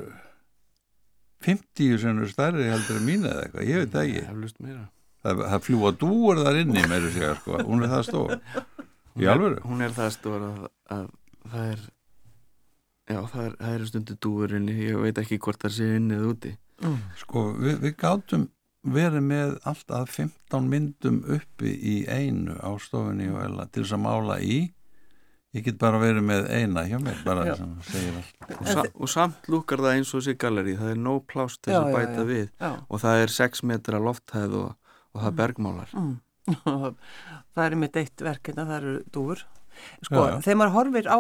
50 1.43 1.97
sem 1.99 2.21
er 2.23 2.29
stærri 2.31 2.69
heldur 2.71 3.01
en 3.01 3.07
mín 3.07 3.25
eða 3.27 3.47
eitthvað, 3.47 3.67
ég 3.67 3.81
veit 3.83 3.95
það 3.97 4.11
ekki. 4.13 4.77
Það, 5.23 5.41
það 5.53 5.65
fljúa 5.67 5.91
dúur 5.99 6.39
þar 6.43 6.59
inni 6.61 6.85
meiri 6.91 7.11
segja 7.15 7.33
sko, 7.41 7.59
hún 7.67 7.83
er 7.87 7.91
það 7.93 8.05
stór. 8.09 8.33
Í 9.19 9.27
er- 9.27 9.33
alvöru. 9.35 9.59
hún 9.67 9.83
er 9.87 9.93
það 9.97 10.13
stór 10.17 10.45
að, 10.49 10.61
að 10.97 11.05
það 11.53 11.67
er 11.73 11.83
já, 13.11 13.21
það 13.33 13.45
er, 13.45 13.55
það 13.61 13.77
er 13.77 13.87
stundu 13.91 14.19
dúur 14.27 14.57
inni 14.59 14.77
ég 14.89 15.01
veit 15.03 15.23
ekki 15.23 15.41
hvort 15.43 15.63
það 15.63 15.77
sé 15.79 15.89
inni 15.99 16.19
eða 16.19 16.35
úti 16.35 16.53
mm. 16.83 16.99
sko, 17.23 17.47
við, 17.59 17.81
við 17.87 17.97
gátum 18.03 18.47
verið 18.83 19.27
með 19.29 19.57
alltaf 19.71 20.15
15 20.19 20.71
myndum 20.71 21.21
uppi 21.37 21.73
í 21.73 21.97
einu 22.11 22.57
á 22.59 22.71
stofunni 22.83 23.29
og 23.31 23.43
eða 23.45 23.69
til 23.71 23.85
þess 23.85 23.99
að 23.99 24.05
mála 24.07 24.39
í 24.43 24.57
ég 25.53 25.67
get 25.67 25.79
bara 25.79 26.01
verið 26.01 26.25
með 26.27 26.49
eina 26.49 26.87
hjá 26.89 26.97
mér 27.03 27.23
bara 27.27 27.47
Já. 27.51 27.55
sem 27.61 27.73
segir 27.91 28.19
allt 28.19 28.53
og, 28.57 28.67
sa 28.67 28.85
og 28.89 29.13
samt 29.13 29.49
lúkar 29.53 29.85
það 29.85 29.99
eins 29.99 30.13
og 30.15 30.23
þessi 30.23 30.39
galleri 30.41 30.77
það 30.81 30.95
er 30.95 31.01
no 31.05 31.17
plást 31.21 31.63
þess 31.67 31.79
að 31.79 31.95
bæta 31.95 32.23
já. 32.23 32.29
við 32.33 32.47
Já. 32.49 32.71
og 32.89 33.03
það 33.05 33.25
er 33.25 33.35
6 33.37 33.65
metra 33.71 34.03
lofthæð 34.03 34.61
og, 34.63 34.95
og 35.13 35.25
það 35.25 35.33
er 35.33 35.41
bergmálar 35.43 35.97
Mm. 35.97 36.15
það 37.55 37.65
er 37.65 37.77
mitt 37.79 37.99
eitt 38.01 38.23
verkina, 38.25 38.67
það 38.67 38.79
eru 38.81 38.95
dúfur. 39.15 39.45
Sko, 40.03 40.17
Já, 40.17 40.33
já. 40.33 40.41
þegar 40.47 40.59
maður 40.61 40.75
horfir 40.77 41.09
á 41.09 41.19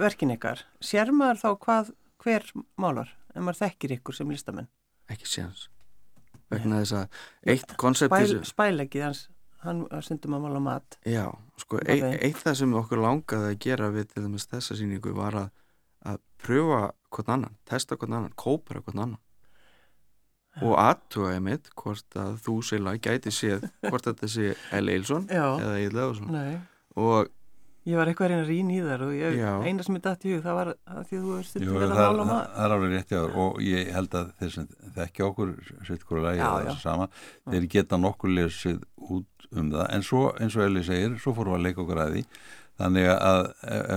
verkin 0.00 0.34
ykkar, 0.34 0.64
sér 0.84 1.12
maður 1.14 1.40
þá 1.42 1.48
hvað, 1.66 1.92
hver 2.24 2.48
málar, 2.80 3.12
en 3.34 3.46
maður 3.46 3.60
þekkir 3.64 3.96
ykkur 3.98 4.18
sem 4.18 4.30
listamenn. 4.32 4.68
ekki 5.10 5.28
séns 5.28 5.68
vegna 6.52 6.80
þess 6.82 6.94
að 6.98 7.18
eitt 7.54 7.74
konsepti 7.80 8.38
spælegið 8.46 9.04
hans, 9.04 9.24
hann 9.64 9.82
stundum 10.04 10.36
að 10.36 10.44
mála 10.46 10.60
mat. 10.62 10.98
Já, 11.08 11.26
sko, 11.60 11.80
okay. 11.80 12.14
eitt 12.20 12.40
það 12.40 12.58
sem 12.60 12.74
okkur 12.78 13.02
langaði 13.02 13.50
að 13.50 13.60
gera 13.64 13.90
við 13.94 14.10
til 14.12 14.24
dæmis 14.26 14.48
þessa 14.50 14.76
sýningu 14.78 15.14
var 15.16 15.38
að, 15.40 15.52
að 16.12 16.20
pröfa 16.44 16.82
hvern 17.14 17.36
annan, 17.38 17.56
testa 17.68 17.98
hvern 17.98 18.18
annan, 18.20 18.36
kópera 18.38 18.84
hvern 18.84 19.06
annan 19.06 19.20
og 20.62 20.76
aðtuga 20.78 21.38
mitt 21.42 21.70
hvort 21.74 22.18
að 22.18 22.36
þú 22.44 22.58
Silla 22.62 22.94
gæti 23.02 23.32
séð 23.34 23.64
hvort 23.88 24.06
þetta 24.06 24.28
sé 24.30 24.52
L. 24.78 24.90
Eilsson 24.92 25.26
Já, 25.26 25.46
eða 25.58 25.78
Egil 25.80 25.96
Leðarsson 25.96 26.30
nei. 26.30 26.60
og 27.00 27.32
Ég 27.84 27.98
var 28.00 28.08
eitthvað 28.08 28.24
að 28.24 28.30
reyna 28.32 28.44
að 28.44 28.48
rýna 28.48 28.72
í 28.72 28.80
þar 28.84 29.02
og 29.04 29.10
ég, 29.18 29.34
Já. 29.36 29.50
eina 29.68 29.84
sem 29.84 29.96
ég 29.98 30.02
dætt 30.06 30.22
í 30.24 30.30
hug, 30.32 30.42
það 30.46 30.54
var 30.58 30.68
að 30.72 31.00
því 31.10 31.18
að 31.18 31.24
þú 31.24 31.34
stundum 31.48 31.74
það, 31.74 31.82
vel 31.82 31.90
að 31.90 31.98
mála 32.00 32.24
mat. 32.30 32.46
það 32.54 32.64
er 32.64 32.74
alveg 32.76 32.94
rétt 32.94 33.12
jáður 33.14 33.34
og 33.44 33.58
ég 33.66 33.90
held 33.92 34.16
að 34.20 34.30
þeir 34.40 34.52
sem 34.54 34.68
þekki 34.96 35.24
okkur 35.28 35.52
sitt 35.90 36.06
hverju 36.08 36.22
lagi 36.24 36.40
Já, 36.40 36.46
já. 36.48 36.64
þessu 36.70 36.80
sama 36.86 37.08
þeir 37.52 37.66
geta 37.76 38.00
nokkur 38.00 38.32
lesið 38.38 38.80
út 39.10 39.48
um 39.54 39.68
það 39.74 39.86
en 39.98 40.06
svo 40.08 40.22
eins 40.40 40.56
og 40.56 40.64
Eli 40.64 40.82
segir, 40.88 41.18
svo 41.20 41.34
fórum 41.36 41.52
við 41.54 41.60
að 41.60 41.66
leika 41.68 41.84
okkur 41.84 42.00
að 42.06 42.14
því 42.16 42.24
þannig 42.80 43.08
að 43.14 43.40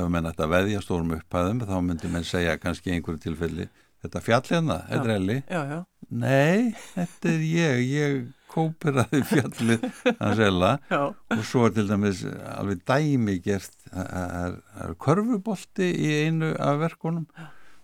ef 0.03 0.09
menn 0.13 0.29
ætti 0.29 0.43
að 0.45 0.51
veðja 0.57 0.81
stórum 0.83 1.15
upphæðum 1.15 1.63
þá 1.65 1.75
myndi 1.87 2.11
menn 2.13 2.27
segja 2.27 2.57
kannski 2.61 2.91
einhverju 2.93 3.23
tilfelli 3.23 3.69
þetta 4.03 4.21
fjall 4.21 4.43
hérna, 4.51 4.81
þetta 4.91 5.07
er 5.07 5.15
Eli 5.15 5.37
Já, 5.47 5.61
já, 5.71 5.79
Nei, 6.11 6.75
þetta 6.93 7.31
er 7.31 7.47
ég, 7.47 7.79
ég 7.89 8.19
kóperaði 8.57 9.21
fjallið 9.29 9.85
hans 10.19 10.41
Ella 10.47 10.71
já, 10.93 11.01
og 11.13 11.43
svo 11.45 11.67
er 11.67 11.75
til 11.77 11.87
dæmis 11.89 12.23
alveg 12.25 12.83
dæmi 12.89 13.37
gert 13.45 13.73
það 13.85 14.11
er, 14.11 14.55
það 14.73 14.85
er 14.87 14.95
körfubolti 15.07 15.89
í 15.93 16.13
einu 16.25 16.53
af 16.59 16.81
verkunum. 16.83 17.27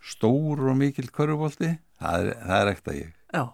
Stór 0.04 0.60
og 0.68 0.78
mikill 0.78 1.10
körfubolti. 1.14 1.74
Það 2.02 2.24
er, 2.24 2.32
það 2.44 2.56
er 2.58 2.72
ekta 2.74 2.96
ég. 2.96 3.12
Já, 3.32 3.44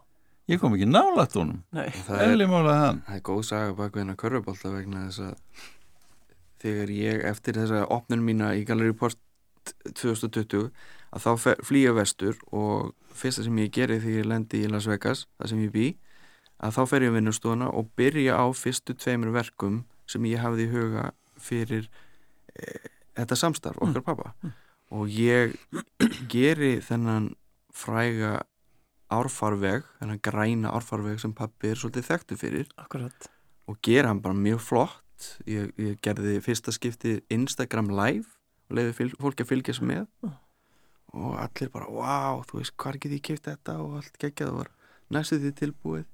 ég 0.51 0.63
kom 0.63 0.75
ekki 0.77 0.89
nálægt 0.91 1.37
honum. 1.39 1.61
Nei, 1.77 1.87
það 1.95 2.25
er, 2.25 2.47
það 2.47 3.19
er 3.19 3.27
góð 3.29 3.43
saga 3.53 3.77
bak 3.79 3.95
við 3.95 4.05
hennar 4.05 4.21
körfubólta 4.21 4.73
vegna 4.75 5.07
þess 5.09 5.29
að 5.29 5.67
þegar 6.61 6.95
ég 6.95 7.27
eftir 7.31 7.57
þessa 7.61 7.85
opnun 7.93 8.25
mína 8.25 8.55
í 8.59 8.65
Gallery 8.69 8.97
Port 8.97 9.21
2020 9.85 10.71
að 11.11 11.25
þá 11.25 11.47
ég 11.77 11.95
vestur 11.97 12.39
og 12.51 12.93
fyrsta 13.17 13.45
sem 13.47 13.59
ég 13.61 13.73
geri 13.75 13.99
þegar 14.01 14.23
ég 14.23 14.29
lendi 14.29 14.63
í 14.65 14.71
Las 14.71 14.89
Vegas, 14.91 15.27
það 15.39 15.53
sem 15.53 15.65
ég 15.65 15.75
bý 15.75 15.87
að 16.61 16.77
þá 16.77 16.81
fer 16.91 17.07
ég 17.07 17.13
á 17.13 17.17
vinnustofuna 17.17 17.71
og 17.73 17.91
byrja 17.97 18.37
á 18.37 18.47
fyrstu 18.57 18.97
tveimur 18.99 19.33
verkum 19.35 19.83
sem 20.11 20.25
ég 20.29 20.43
hafði 20.43 20.67
í 20.67 20.73
huga 20.75 21.11
fyrir 21.41 21.89
e, 22.55 22.81
þetta 23.17 23.39
samstarf, 23.39 23.81
okkar 23.81 24.05
pappa 24.05 24.35
og 24.91 25.11
ég 25.15 25.57
geri 26.33 26.79
þennan 26.85 27.33
fræga 27.75 28.41
árfarveg, 29.11 29.87
þennan 30.01 30.23
græna 30.23 30.73
árfarveg 30.77 31.21
sem 31.23 31.33
pappi 31.35 31.73
er 31.73 31.79
svolítið 31.79 32.09
þekktu 32.11 32.37
fyrir. 32.39 32.69
Akkurat. 32.79 33.31
og 33.71 33.79
gera 33.87 34.11
hann 34.11 34.23
bara 34.23 34.35
mjög 34.35 34.61
flott. 34.67 35.27
Ég, 35.47 35.71
ég 35.79 35.99
gerði 36.03 36.41
fyrsta 36.43 36.73
skipti 36.75 37.21
Instagram 37.31 37.91
live 37.93 38.27
og 38.71 38.79
leiði 38.79 39.11
fólki 39.21 39.45
að 39.45 39.51
fylgjast 39.53 39.85
með. 39.85 40.07
Mm. 40.25 40.39
og 41.11 41.35
allir 41.43 41.71
bara, 41.75 41.89
wow, 41.91 42.43
þú 42.47 42.61
veist, 42.61 42.75
hvar 42.79 42.97
get 43.03 43.13
ég 43.13 43.23
keipt 43.27 43.49
þetta? 43.49 43.81
Og 43.83 43.97
allt 43.99 44.19
geggjað 44.23 44.53
var 44.55 44.69
næstu 45.11 45.41
því 45.43 45.51
tilbúið 45.59 46.07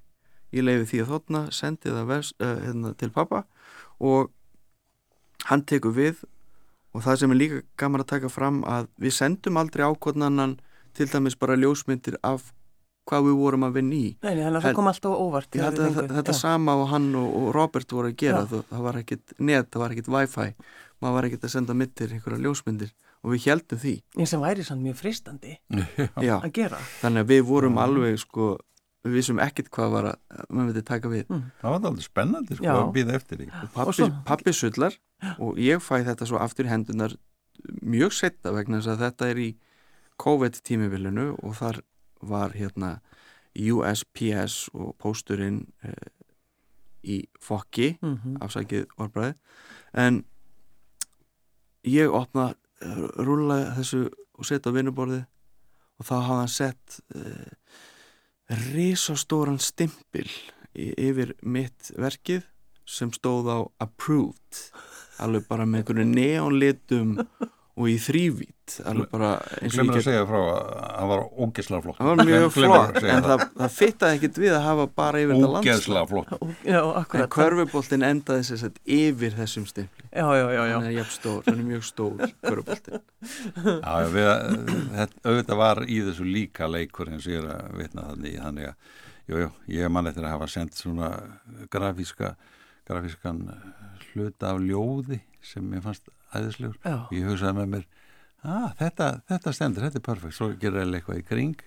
ég 0.54 0.62
leiði 0.66 0.86
því 0.92 1.02
að 1.04 1.10
þóttna, 1.14 1.42
sendi 1.52 1.90
það 1.90 2.06
vers, 2.12 2.32
uh, 2.40 2.54
hérna, 2.62 2.94
til 2.98 3.10
pappa 3.10 3.44
og 4.00 4.30
hann 5.50 5.62
tekur 5.68 5.94
við 5.96 6.22
og 6.96 7.02
það 7.04 7.18
sem 7.20 7.32
er 7.34 7.40
líka 7.40 7.62
gaman 7.80 8.02
að 8.04 8.10
taka 8.14 8.30
fram 8.32 8.62
að 8.64 8.86
við 9.02 9.12
sendum 9.18 9.58
aldrei 9.60 9.84
ákvotnannan 9.84 10.58
til 10.96 11.08
dæmis 11.12 11.36
bara 11.38 11.56
ljósmyndir 11.60 12.16
af 12.24 12.52
hvað 13.06 13.26
við 13.28 13.36
vorum 13.38 13.66
að 13.68 13.74
vinna 13.78 13.94
í 13.94 14.06
Nei, 14.24 14.32
nei, 14.34 14.42
þannig 14.42 14.46
að 14.46 14.56
En- 14.56 14.62
það 14.64 14.76
kom 14.80 14.88
alltaf 14.90 15.18
óvart. 15.22 15.50
Þið 15.52 15.66
þetta, 15.76 16.06
þetta 16.16 16.32
Já. 16.34 16.38
sama 16.40 16.74
og 16.80 16.88
hann 16.90 17.10
og, 17.14 17.28
og 17.38 17.50
Robert 17.54 17.92
voru 17.94 18.08
að 18.10 18.16
gera 18.22 18.40
það, 18.50 18.64
það 18.72 18.86
var 18.88 18.98
ekkit 19.02 19.34
net, 19.38 19.68
það 19.70 19.82
var 19.84 19.94
ekkit 19.94 20.08
wifi 20.16 20.46
maður 21.04 21.14
var 21.18 21.28
ekkit 21.28 21.44
að 21.46 21.52
senda 21.52 21.76
mittir 21.76 22.14
einhverja 22.16 22.40
ljósmyndir 22.46 22.90
og 23.22 23.34
við 23.34 23.46
heldum 23.50 23.78
því 23.84 23.92
Eins 24.16 24.32
sem 24.32 24.40
væri 24.42 24.64
sann 24.66 24.82
mjög 24.82 24.96
fristandi 25.04 25.54
að 26.16 26.50
gera. 26.56 26.80
þannig 27.02 27.22
að 27.26 27.30
við 27.34 27.44
vorum 27.52 27.78
alveg 27.84 28.18
sko, 28.24 28.48
við 29.06 29.16
vissum 29.18 29.40
ekkit 29.42 29.70
hvað 29.74 29.92
var 29.94 30.08
að 30.10 30.16
maður 30.50 30.66
myndi 30.68 30.82
taka 30.86 31.10
við. 31.12 31.26
Það 31.60 31.74
var 31.74 31.88
aldrei 31.90 32.06
spennandi 32.06 32.56
sko 32.58 32.66
Já. 32.66 32.74
að 32.76 32.92
býða 32.96 33.16
eftir 33.18 33.40
því. 33.42 33.46
Pappi, 33.74 34.08
pappi 34.26 34.54
sullar 34.56 34.98
og 35.38 35.60
ég 35.62 35.82
fæ 35.84 36.02
þetta 36.10 36.28
svo 36.28 36.40
aftur 36.42 36.68
hendunar 36.70 37.16
mjög 37.82 38.12
setna 38.12 38.52
vegna 38.52 38.80
þess 38.80 38.92
að 38.94 39.04
þetta 39.06 39.30
er 39.32 39.42
í 39.42 39.48
COVID 40.22 40.60
tímivilinu 40.64 41.26
og 41.42 41.56
þar 41.58 41.80
var 42.26 42.54
hérna 42.56 43.00
USPS 43.56 44.68
og 44.76 44.94
pósturinn 45.00 45.62
eh, 45.84 46.12
í 47.06 47.22
fokki 47.40 47.96
Mm 48.02 48.18
-hmm. 48.18 48.36
afsækið 48.44 48.86
orðbræði 48.98 49.34
en 49.94 50.24
ég 51.84 52.10
opna 52.10 52.54
rúla 53.16 53.74
þessu 53.76 54.10
og 54.36 54.44
setja 54.44 54.72
á 54.72 54.76
vinnuborði 54.76 55.22
og 55.96 56.06
þá 56.06 56.14
hafði 56.14 56.40
hann 56.40 56.52
sett 56.52 57.00
uh, 57.16 57.52
risastóran 58.50 59.58
stimpil 59.58 60.28
yfir 60.76 61.34
mitt 61.42 61.90
verkið 61.96 62.44
sem 62.86 63.10
stóð 63.14 63.50
á 63.50 63.58
approved. 63.82 64.60
Alveg 65.22 65.46
bara 65.48 65.66
með 65.66 65.82
einhverju 65.82 66.06
neonlitum 66.10 67.16
og 67.76 67.88
í 67.92 67.96
þrývít 68.00 68.74
alveg 68.88 69.10
bara 69.12 69.30
eins 69.60 69.74
og 69.76 69.76
glemur 69.76 69.98
ég 69.98 70.00
að 70.00 70.06
segja 70.06 70.22
frá 70.26 70.38
að 70.40 70.70
hann 70.96 71.10
var 71.10 71.22
ógesla 71.36 71.80
flott. 71.84 71.98
Það 71.98 72.08
var 72.08 72.28
mjög 72.28 72.44
að 72.46 72.54
flott 72.54 72.96
segja 72.96 73.16
en 73.16 73.26
það, 73.26 73.42
það 73.60 73.74
fittaði 73.76 74.16
ekkit 74.16 74.40
við 74.40 74.54
að 74.56 74.64
hafa 74.64 74.86
bara 75.00 75.20
yfir 75.20 75.36
þetta 75.36 75.50
landslag. 75.52 75.76
Ógesla 75.76 76.04
flott. 76.10 76.56
Já, 76.64 76.80
en 77.04 77.28
körfuboltin 77.36 78.06
endaði 78.08 78.46
sér 78.48 78.60
sett 78.62 78.80
yfir 78.96 79.36
þessum 79.36 79.68
stimpli. 79.68 80.08
Já, 80.08 80.24
já, 80.24 80.46
já, 80.56 80.62
já. 80.62 80.74
hann 80.78 80.88
er 80.88 80.96
jafn 80.96 81.14
stór, 81.18 81.44
hann 81.46 81.60
er 81.60 81.68
mjög 81.68 81.86
stór 81.90 82.26
körfuboltin 82.46 82.98
Já, 83.84 83.92
já, 83.92 84.10
við, 84.16 84.32
þetta, 84.96 85.22
auðvitað 85.28 85.62
var 85.62 85.82
í 85.84 86.00
þessu 86.08 86.28
líka 86.32 86.70
leikur 86.72 87.12
eins 87.12 87.28
og 87.28 87.36
ég 87.36 87.44
er 87.44 87.54
að 87.58 87.80
vitna 87.82 88.08
þannig 88.08 88.40
þannig 88.40 88.70
að, 88.72 88.92
jú, 89.28 89.40
jú, 89.44 89.54
ég 89.76 89.92
man 89.92 90.08
eftir 90.08 90.24
að 90.24 90.38
hafa 90.38 90.50
sendt 90.56 90.80
svona 90.80 91.12
grafíska 91.70 92.34
grafískan 92.86 93.44
hluta 94.12 94.54
af 94.54 94.62
ljóði 94.62 95.20
sem 95.46 95.76
ég 95.76 95.84
fannst 95.84 96.10
æðislegur 96.34 96.76
Já, 96.82 96.96
og 97.06 97.14
ég 97.16 97.30
hugsaði 97.30 97.58
með 97.60 97.72
mér 97.74 97.86
ah, 98.42 98.68
þetta, 98.78 99.10
þetta 99.30 99.54
stendur, 99.56 99.86
þetta 99.86 100.00
er 100.00 100.06
perfekt 100.10 100.38
svo 100.38 100.50
gerir 100.60 100.84
ég 100.84 101.00
eitthvað 101.00 101.22
í 101.22 101.26
kring 101.26 101.66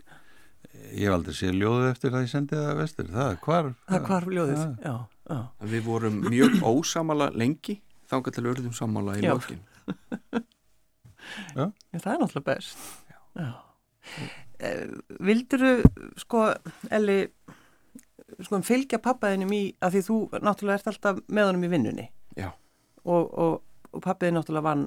ég 0.93 1.07
hef 1.07 1.15
aldrei 1.15 1.35
séð 1.35 1.57
ljóðu 1.59 1.87
eftir 1.89 2.15
að 2.15 2.25
ég 2.25 2.31
sendi 2.31 2.57
það 2.59 2.81
vestur 2.81 3.09
það 3.13 3.31
er 3.31 3.39
hvar 3.45 3.71
það 3.89 4.05
hvar 4.09 4.27
ljóðið. 4.33 4.65
Já. 4.83 4.95
Já, 5.29 5.39
við 5.71 5.83
vorum 5.85 6.21
mjög 6.25 6.55
ósamala 6.65 7.29
lengi 7.37 7.79
þangað 8.09 8.35
til 8.35 8.43
við 8.45 8.53
urðum 8.55 8.77
sammála 8.77 9.17
í 9.19 9.25
Já, 11.53 11.65
það 11.93 12.11
er 12.13 12.21
náttúrulega 12.23 12.45
best. 12.47 12.85
Já. 13.37 13.49
Eh, 14.59 14.87
Vilduru, 15.23 15.73
sko, 16.19 16.47
Elli, 16.91 17.19
sko, 18.41 18.59
fylgja 18.65 18.99
pappaðinum 19.03 19.53
í, 19.55 19.61
að 19.83 19.97
því 19.97 20.03
þú 20.07 20.17
náttúrulega 20.41 20.79
ert 20.81 20.89
alltaf 20.91 21.21
með 21.27 21.49
honum 21.51 21.65
í 21.67 21.71
vinnunni 21.71 22.07
Já. 22.35 22.49
og, 23.05 23.29
og, 23.29 23.53
og 23.93 24.03
pappiði 24.05 24.35
náttúrulega 24.35 24.65
vann, 24.67 24.85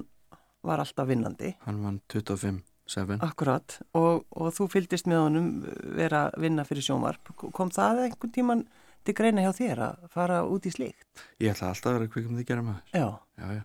var 0.63 0.79
alltaf 0.83 1.07
vinnandi, 1.09 1.53
hann 1.65 1.81
vann 1.83 1.99
25-7 2.13 3.19
akkurat, 3.25 3.79
og, 3.99 4.23
og 4.31 4.53
þú 4.55 4.69
fylgdist 4.71 5.07
með 5.11 5.21
honum 5.25 5.49
vera 5.97 6.27
að 6.29 6.39
vinna 6.45 6.65
fyrir 6.67 6.85
sjónvarp. 6.87 7.33
Kom 7.55 7.71
það 7.73 8.05
einhvern 8.07 8.33
tíman 8.35 8.63
til 9.03 9.15
greina 9.17 9.43
hjá 9.43 9.51
þér 9.57 9.81
að 9.89 10.07
fara 10.13 10.41
út 10.47 10.65
í 10.67 10.71
slíkt? 10.71 11.23
ég 11.43 11.51
ætla 11.51 11.73
alltaf 11.73 11.91
að 11.91 11.97
vera 11.99 12.11
kvikum 12.13 12.37
þið 12.39 12.47
gera 12.47 12.63
maður 12.63 12.95
Já, 12.95 13.07
já, 13.39 13.47
já. 13.57 13.63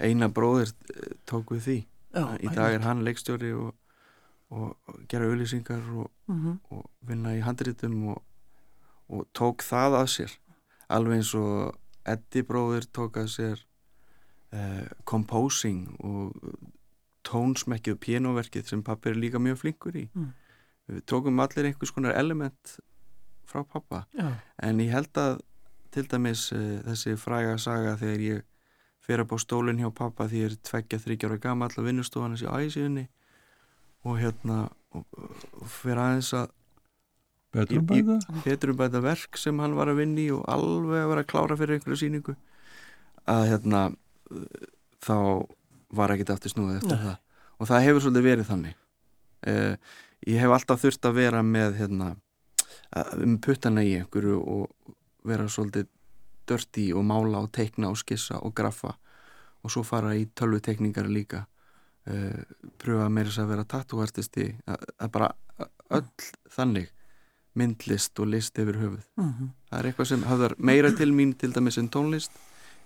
eina 0.00 0.28
bróðir 0.32 0.72
eh, 0.94 1.12
tók 1.28 1.52
við 1.52 1.62
því 1.66 1.76
já. 2.16 2.24
í 2.40 2.52
dag 2.56 2.76
er 2.78 2.86
hann 2.86 3.04
leikstjóri 3.04 3.52
og, 3.56 3.74
og, 4.48 4.96
gera 5.08 5.28
auðlýsingar 5.28 5.84
og, 6.00 6.08
Mm 6.30 6.56
og 6.70 6.86
vinna 7.08 7.34
í 7.36 7.42
handritum 7.44 7.96
og, 8.14 8.22
og 9.10 9.26
tók 9.36 9.64
það 9.66 9.98
að 10.00 10.08
sér 10.14 10.36
alveg 10.88 11.20
eins 11.20 11.34
og 11.36 11.76
Eddi 12.08 12.40
bróðir 12.48 12.86
tók 12.96 13.18
að 13.20 13.28
sér 13.34 13.64
uh, 14.52 14.84
composing 15.04 15.86
og 16.04 16.36
tónsmekkið 17.26 17.94
og 17.96 18.00
pianoverkið 18.04 18.68
sem 18.70 18.82
pappi 18.82 19.10
er 19.12 19.18
líka 19.20 19.38
mjög 19.42 19.58
flinkur 19.64 19.96
í 19.96 20.06
Mm. 20.14 20.30
við 20.90 21.02
tókum 21.06 21.38
allir 21.42 21.68
einhvers 21.68 21.92
konar 21.94 22.16
element 22.18 22.78
frá 23.46 23.62
pappa 23.64 24.06
Já. 24.16 24.32
en 24.62 24.78
ég 24.80 24.90
held 24.90 25.12
að 25.18 25.40
til 25.90 26.06
dæmis 26.06 26.52
uh, 26.52 26.80
þessi 26.86 27.16
fræga 27.18 27.58
saga 27.58 27.96
þegar 27.96 28.20
ég 28.20 28.42
fer 29.00 29.20
upp 29.22 29.32
á 29.34 29.38
stólinn 29.38 29.78
hjá 29.82 29.90
pappa 29.94 30.26
því 30.28 30.40
ég 30.44 30.50
er 30.50 30.56
tveggja 30.62 30.98
þryggjára 31.02 31.38
gama 31.40 31.66
allar 31.68 31.86
vinnustofan 31.86 32.34
þessi 32.36 32.46
æsíðinni 32.50 33.06
og 34.04 34.18
hérna 34.18 34.70
og, 34.96 35.04
og 35.60 35.66
fer 35.68 35.96
aðeins 35.98 36.32
að 36.34 36.50
Betrum 37.52 37.82
Í- 37.90 37.98
í- 37.98 38.04
bæta? 38.06 38.42
betur 38.44 38.70
um 38.70 38.76
bæta 38.78 39.00
verk 39.02 39.36
sem 39.36 39.58
hann 39.58 39.74
var 39.74 39.88
að 39.90 39.96
vinni 40.04 40.28
og 40.30 40.44
alveg 40.48 41.02
að 41.04 41.08
vera 41.10 41.22
að 41.24 41.30
klára 41.32 41.56
fyrir 41.58 41.74
einhverju 41.80 41.98
síningu 41.98 42.36
að 43.26 43.48
hérna 43.50 43.80
þá 45.04 45.16
var 45.96 46.12
ekkert 46.14 46.30
aftur 46.36 46.52
snúið 46.54 46.76
eftir 46.80 46.96
Nei. 46.96 47.04
það. 47.04 47.16
Og 47.60 47.68
það 47.68 47.84
hefur 47.86 48.04
svolítið 48.04 48.26
verið 48.28 48.48
þannig. 48.50 48.74
Uh, 49.40 49.74
ég 50.28 50.40
hef 50.42 50.54
alltaf 50.54 50.82
þurft 50.84 51.08
að 51.08 51.16
vera 51.18 51.42
með 51.42 51.78
hérna 51.80 52.10
að- 52.94 53.22
um 53.24 53.38
puttana 53.38 53.82
í 53.84 53.94
einhverju 53.98 54.36
og 54.40 54.94
vera 55.24 55.48
svolítið 55.48 55.88
dörti 56.46 56.86
og 56.96 57.04
mála 57.06 57.42
og 57.44 57.50
teikna 57.52 57.90
og 57.90 57.98
skissa 58.00 58.40
og 58.42 58.54
graffa. 58.54 58.94
Og 59.64 59.70
svo 59.70 59.82
fara 59.84 60.14
í 60.16 60.26
tölvutekningar 60.34 61.08
líka. 61.08 61.46
Uh, 62.08 62.42
pröfa 62.80 63.10
meira 63.12 63.28
þess 63.28 63.42
að 63.42 63.50
vera 63.52 63.64
tattúartisti 63.68 64.46
að, 64.66 64.86
að 64.98 65.10
bara 65.12 65.32
öll 65.90 66.06
þannig. 66.50 66.88
Myndlist 67.58 68.18
og 68.22 68.28
list 68.30 68.56
yfir 68.62 68.78
höfuð. 68.78 69.02
Mhm. 69.18 69.48
það 69.70 69.78
er 69.80 69.86
eitthvað 69.90 70.06
sem 70.06 70.22
hafðar 70.22 70.54
meira 70.58 70.90
til 70.96 71.10
mín 71.12 71.32
til 71.36 71.50
dæmis 71.52 71.78
en 71.78 71.88
tónlist 71.90 72.30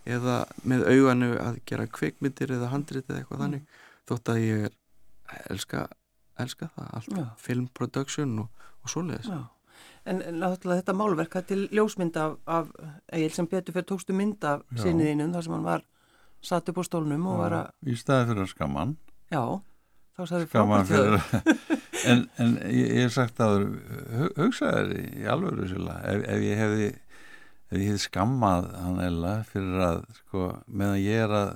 eða 0.05 0.39
með 0.69 0.85
auganu 0.93 1.31
að 1.41 1.59
gera 1.69 1.87
kvikmyndir 1.89 2.53
eða 2.59 2.71
handrit 2.73 3.09
eða 3.09 3.23
eitthvað 3.23 3.45
þannig 3.45 3.81
þótt 4.09 4.31
að 4.35 4.41
ég 4.45 4.67
er 4.69 4.77
elska, 5.51 5.87
elska 6.45 6.69
það 6.77 6.95
allt, 6.99 7.17
Já. 7.17 7.25
film 7.41 7.67
production 7.73 8.39
og, 8.45 8.65
og 8.85 8.93
svoleiðis 8.93 9.31
Já. 9.33 9.43
En, 10.05 10.21
náttúrulega 10.37 10.83
þetta 10.83 10.95
málverk 10.99 11.33
það 11.33 11.47
til 11.49 11.61
ljósmynd 11.73 12.17
af, 12.21 12.35
af 12.45 12.69
Egil 13.17 13.33
sem 13.33 13.49
betur 13.49 13.73
fyrir 13.73 13.89
tókstu 13.89 14.17
mynd 14.17 14.45
af 14.45 14.65
Já. 14.77 14.83
sinniðinum 14.85 15.33
þar 15.33 15.47
sem 15.47 15.57
hann 15.57 15.69
var 15.71 15.87
satt 16.45 16.69
upp 16.69 16.81
á 16.81 16.85
stólnum 16.85 17.25
og 17.33 17.41
var 17.41 17.57
að, 17.57 17.71
Í 17.89 17.97
staði 17.97 18.29
fyrir 18.33 18.45
að 18.45 18.51
skamman 18.53 18.93
já, 19.33 19.41
þá 20.19 20.23
sagði 20.29 20.51
frábært 20.53 20.91
fyrir 20.93 21.17
höfuð. 21.17 21.81
En, 22.05 22.27
en 22.37 22.51
ég, 22.69 22.91
ég 23.01 23.13
sagt 23.15 23.39
að 23.41 23.63
hugsaður 24.37 24.91
í 24.99 25.23
alvöru 25.31 25.65
sérlega 25.71 26.03
ef, 26.11 26.25
ef 26.35 26.43
ég 26.45 26.59
hefði 26.61 26.89
ef 26.91 27.04
ég 27.81 27.89
hefði 27.93 28.03
skammað 28.09 28.67
hann 28.81 28.99
eða 29.01 29.35
fyrir 29.49 29.81
að 29.89 30.01
sko, 30.21 30.47
meðan 30.69 31.01
ég 31.03 31.25
er 31.25 31.35
að 31.39 31.53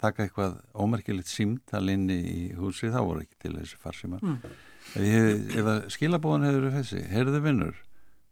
taka 0.00 0.24
eitthvað 0.24 0.54
ómerkilegt 0.74 1.28
símtal 1.28 1.88
inn 1.92 2.06
í 2.08 2.54
húsi, 2.56 2.88
þá 2.88 3.00
voru 3.04 3.20
ekki 3.26 3.36
til 3.44 3.52
þessi 3.58 3.76
farsímar 3.82 4.22
Mm. 4.24 4.38
ef, 4.96 5.56
ef 5.60 5.92
skilabóðan 5.92 6.46
hefur 6.48 6.70
þessi, 6.78 7.02
heyrðu 7.12 7.40
vinnur 7.44 7.74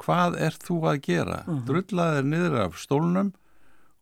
hvað 0.00 0.38
ert 0.40 0.62
þú 0.64 0.78
að 0.88 1.00
gera 1.02 1.42
Mhm. 1.46 1.64
drullaðir 1.66 2.24
niður 2.24 2.56
af 2.64 2.78
stólnum 2.78 3.32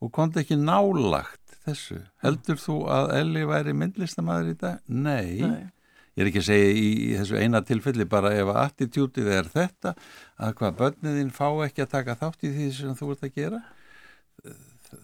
og 0.00 0.12
komði 0.12 0.44
ekki 0.44 0.56
nálagt 0.60 1.56
þessu 1.66 2.02
heldur 2.22 2.56
þú 2.62 2.76
að 2.86 3.14
Elli 3.18 3.42
væri 3.48 3.72
myndlistamæður 3.74 4.50
í 4.50 4.58
dag? 4.60 4.78
Nei, 4.88 5.40
Nei. 5.40 5.70
Ég 6.16 6.24
er 6.24 6.30
ekki 6.30 6.42
að 6.42 6.48
segja 6.48 6.72
í, 6.72 6.86
í 7.06 7.14
þessu 7.20 7.40
eina 7.40 7.62
tilfelli 7.66 8.08
bara 8.08 8.32
ef 8.32 8.52
attitútið 8.56 9.32
er 9.36 9.50
þetta 9.52 9.94
að 10.40 10.58
hvað 10.60 10.78
börniðin 10.80 11.34
fá 11.36 11.48
ekki 11.66 11.84
að 11.84 11.92
taka 11.92 12.18
þátt 12.22 12.46
í 12.48 12.52
því 12.54 12.68
sem 12.78 12.96
þú 12.96 13.12
ert 13.14 13.26
að 13.28 13.36
gera. 13.36 13.62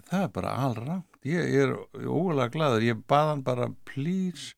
Það 0.08 0.22
er 0.22 0.30
bara 0.32 0.56
allrangt 0.64 1.12
ég, 1.26 1.54
er 1.62 1.72
ógulega 2.06 2.50
gladur 2.52 2.84
ég 2.84 3.02
bað 3.10 3.28
hann 3.30 3.42
bara 3.46 3.68
please 3.88 4.54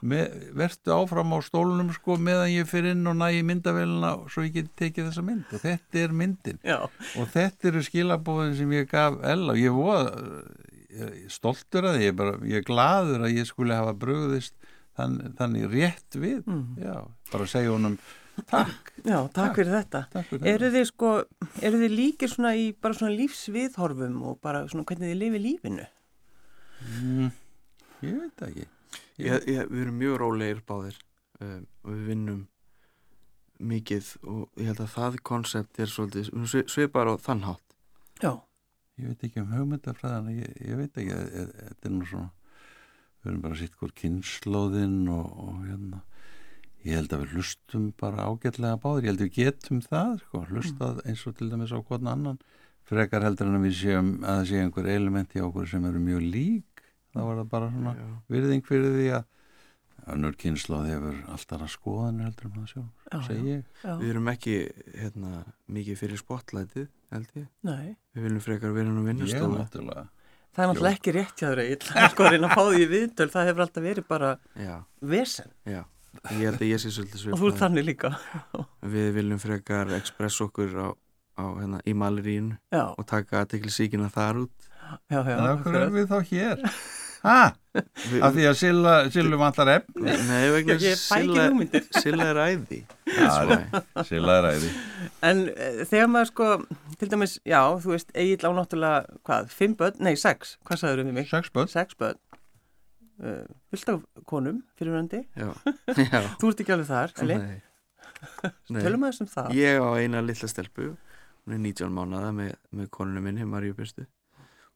með, 0.00 0.50
vertu 0.58 0.94
áfram 0.94 1.34
á 1.34 1.38
stólunum 1.44 1.90
sko 1.94 2.18
meðan 2.20 2.52
ég 2.52 2.70
fyrir 2.70 2.96
inn 2.96 3.10
og 3.10 3.18
næ 3.18 3.42
myndavélina 3.46 4.14
svo 4.30 4.46
ég 4.46 4.56
geti 4.56 4.74
tekið 4.82 5.10
þessa 5.10 5.26
mynd. 5.26 5.44
Og 5.52 5.62
þetta 5.62 6.02
er 6.02 6.16
myndin. 6.22 6.62
Já, 6.66 6.78
og 6.88 7.30
þetta 7.34 7.70
eru 7.72 7.84
skilabóðin 7.86 8.56
sem 8.58 8.74
ég 8.74 8.90
gaf 8.90 9.20
Ella. 9.22 9.54
Og 9.54 9.60
ég 9.62 11.04
er 11.04 11.14
stoltur 11.32 11.86
að 11.86 11.98
því, 11.98 12.08
ég 12.08 12.18
bara, 12.18 12.38
ég 12.48 12.62
er 12.62 12.66
gladur 12.66 13.28
að 13.28 13.38
ég 13.38 13.48
skuli 13.48 13.76
hafa 13.76 13.94
brugðist 13.98 14.56
þann, 14.98 15.18
þannig 15.38 15.68
rétt 15.72 16.18
við. 16.18 16.40
Mhm. 16.46 16.80
já, 16.82 16.96
bara 17.32 17.46
segja 17.46 17.74
honum 17.74 17.98
takk, 18.46 18.92
já, 19.02 19.18
takk 19.34 19.56
fyrir 19.58 19.72
þetta. 19.74 20.02
takk 20.12 20.28
fyrir 20.30 20.50
Eru 20.52 20.70
þið 20.74 20.86
sko, 20.92 21.12
eru 21.62 21.80
þið 21.82 21.94
líkir 21.96 22.32
svona 22.32 22.54
í 22.58 22.68
bara 22.76 22.98
svona 22.98 23.16
lífsviðhorfum 23.18 24.20
og 24.28 24.40
bara 24.44 24.66
svona 24.70 24.86
hvernig 24.88 25.12
þið 25.12 25.20
lifi 25.22 25.42
lífinu? 25.46 25.86
mm, 26.78 27.30
ég 28.06 28.20
veit 28.20 28.44
ekki. 28.48 28.68
Ég, 29.18 29.48
ég, 29.50 29.64
við 29.66 29.82
erum 29.82 29.98
mjög 29.98 30.20
rólegir 30.22 30.62
báðir. 30.66 30.98
Um, 31.38 31.66
og 31.84 31.90
við 31.94 32.06
vinnum 32.12 32.38
mikið 33.58 34.08
og 34.26 34.58
ég 34.58 34.70
held 34.70 34.80
að 34.82 34.92
það 34.94 35.18
konsept 35.26 35.78
er 35.82 35.90
svolítið 35.90 36.30
við 36.30 36.54
erum 36.54 36.70
svipar 36.70 37.10
á 37.10 37.14
þann 37.22 37.44
hátt. 37.46 37.76
Já, 38.22 38.32
ég 38.98 39.12
veit 39.12 39.24
ekki 39.28 39.42
um 39.42 39.52
hugmyndafræðan 39.54 40.30
ég, 40.34 40.56
ég 40.62 40.78
veit 40.78 40.98
ekki, 40.98 41.14
e- 41.14 41.42
e- 41.42 41.68
þetta 41.68 41.90
er 41.90 41.94
nú 41.94 42.06
svona 42.06 42.30
við 43.22 43.32
erum 43.32 43.42
bara 43.44 43.58
sitt 43.58 43.74
hvort 43.78 43.96
kynnslóðinn 43.98 45.08
og, 45.12 45.32
og 45.44 45.58
hérna. 45.66 46.02
Ég 46.86 47.00
held 47.00 47.12
að 47.12 47.24
við 47.24 47.32
hlustum 47.36 47.88
bara 47.98 48.28
ágætlega 48.30 48.78
báður 48.80 49.06
ég 49.06 49.10
held 49.12 49.22
að 49.22 49.26
við 49.26 49.38
getum 49.40 49.80
það 49.84 50.12
sko, 50.22 50.42
hlustað 50.52 51.00
eins 51.04 51.24
og 51.26 51.34
til 51.38 51.48
dæmis 51.50 51.74
á 51.74 51.78
hvern 51.78 52.12
annan. 52.12 52.38
Frekar 52.88 53.26
heldur 53.26 53.50
en 53.50 53.58
að 53.58 53.66
við 53.66 53.74
séum 53.82 54.12
að 54.22 54.38
það 54.38 54.46
sé 54.50 54.60
einhver 54.62 54.92
element 54.94 55.34
í 55.34 55.42
okkur 55.44 55.66
sem 55.68 55.88
eru 55.88 56.00
mjög 56.00 56.22
lík. 56.36 56.84
Þá 57.12 57.18
var 57.24 57.40
það 57.40 57.50
bara 57.56 57.72
svona 57.74 57.96
Já. 57.98 58.06
virðing 58.32 58.64
fyrir 58.68 58.94
því 58.94 59.08
að 59.18 59.26
önnur 60.14 60.36
kynnslóð 60.40 60.86
hefur 60.88 61.16
alltaf 61.34 61.64
að 61.66 61.72
skoðan 61.74 62.20
heldur 62.24 62.48
um 62.48 62.54
það 62.56 62.70
sjálf, 62.70 63.08
Já, 63.10 63.18
segi 63.26 63.50
ég. 63.50 63.64
Já, 63.82 63.90
við 63.98 64.12
erum 64.12 64.30
ekki 64.32 64.54
hérna, 64.94 65.42
mikið 65.76 66.00
fyrir 66.00 66.22
spotlightið 66.22 66.86
held 67.12 67.34
ég. 67.40 67.50
Nei. 67.66 67.96
við 68.14 68.28
viljum 68.28 68.44
frekar 68.46 68.76
vera 68.76 68.94
nú 68.94 69.04
náttúrulega 69.04 70.06
Það 70.56 70.64
er 70.64 70.70
náttúrulega 70.72 70.96
ekki 70.98 71.14
rétt 71.14 71.38
hjá 71.38 71.48
þér 71.48 71.60
Egil, 71.64 71.92
sko 72.12 72.24
að 72.24 72.32
reyna 72.34 72.48
að 72.48 72.56
fá 72.56 72.64
því 72.72 72.88
viðtöl, 72.94 73.30
það 73.34 73.48
hefur 73.50 73.64
alltaf 73.64 73.84
verið 73.84 74.08
bara 74.08 74.34
vesen 75.00 75.52
já 75.68 75.82
ég 76.34 76.48
held 76.48 76.62
að 76.62 76.70
ég 76.70 76.82
sé 76.82 76.92
svolítið 76.92 77.26
og 77.32 77.40
þú 77.40 77.50
ert 77.50 77.56
svipað 77.56 77.64
þannig 77.64 77.88
líka. 77.88 78.12
við 78.94 79.10
viljum 79.18 79.42
frekar 79.42 79.92
express 79.98 80.44
okkur 80.44 80.76
á, 80.76 80.88
á 81.38 81.44
hérna, 81.58 81.82
í 81.84 81.94
malerínu 81.96 82.58
og 82.88 83.08
taka 83.08 83.42
aðtekli 83.42 83.72
síkina 83.74 84.10
þar 84.12 84.44
út 84.46 84.70
já, 85.10 85.20
já. 85.20 85.22
hverju 85.22 85.36
erum 85.36 85.52
akkurat. 85.58 85.92
við 85.96 86.08
þá 86.12 86.18
hér? 86.32 86.64
ha? 87.28 87.40
við, 87.74 88.20
af 88.24 88.36
því 88.36 88.48
að 88.50 88.58
Silla, 88.62 88.94
Sillu 89.14 89.40
vantar 89.40 89.72
efn 89.76 90.06
Nei, 90.06 90.44
vegna. 90.54 90.78
Silla 91.98 92.30
er 92.32 92.42
æði 92.46 92.82
That's 93.16 93.48
why. 93.48 94.04
Silla 94.08 94.36
er 94.40 94.48
æði 94.52 94.70
En 95.26 95.44
uh, 95.50 95.80
þegar 95.88 96.10
maður 96.12 96.30
sko, 96.32 96.48
til 97.00 97.10
dæmis, 97.12 97.36
já, 97.48 97.60
þú 97.82 97.94
veist, 97.94 98.12
Egil 98.18 98.44
á 98.46 98.50
náttúrulega, 98.54 99.18
hvað, 99.26 99.50
fimm 99.54 99.76
börn, 99.78 99.98
nei, 100.04 100.14
sex, 100.20 100.56
hvað 100.68 100.82
sagður 100.82 101.04
um 101.04 101.12
mig? 101.16 101.28
sex 101.30 101.50
börn. 101.54 101.70
Sex 101.72 101.98
börn, 101.98 102.20
uh, 103.24 103.42
fullt 103.72 103.92
af 103.94 104.04
konum, 104.30 104.62
fyrirvændi, 104.78 105.24
Já, 105.38 105.50
já. 106.12 106.20
Þú 106.38 106.52
ert 106.52 106.62
ekki 106.64 106.76
alveg 106.76 106.90
þar, 106.92 107.16
Eli, 107.24 107.40
tölum 108.84 109.08
aðeins 109.08 109.22
um 109.24 109.30
það. 109.32 109.52
Ég 109.58 109.82
á 109.82 109.88
eina 109.98 110.22
lilla 110.24 110.50
stelpu. 110.50 110.92
Hún 111.48 111.56
er 111.56 111.60
19 111.64 111.94
mánuða 111.96 112.30
með, 112.36 112.54
með 112.76 112.88
konunum 112.92 113.24
minni 113.24 113.46
Maríu 113.48 113.72
Byrstu 113.72 114.02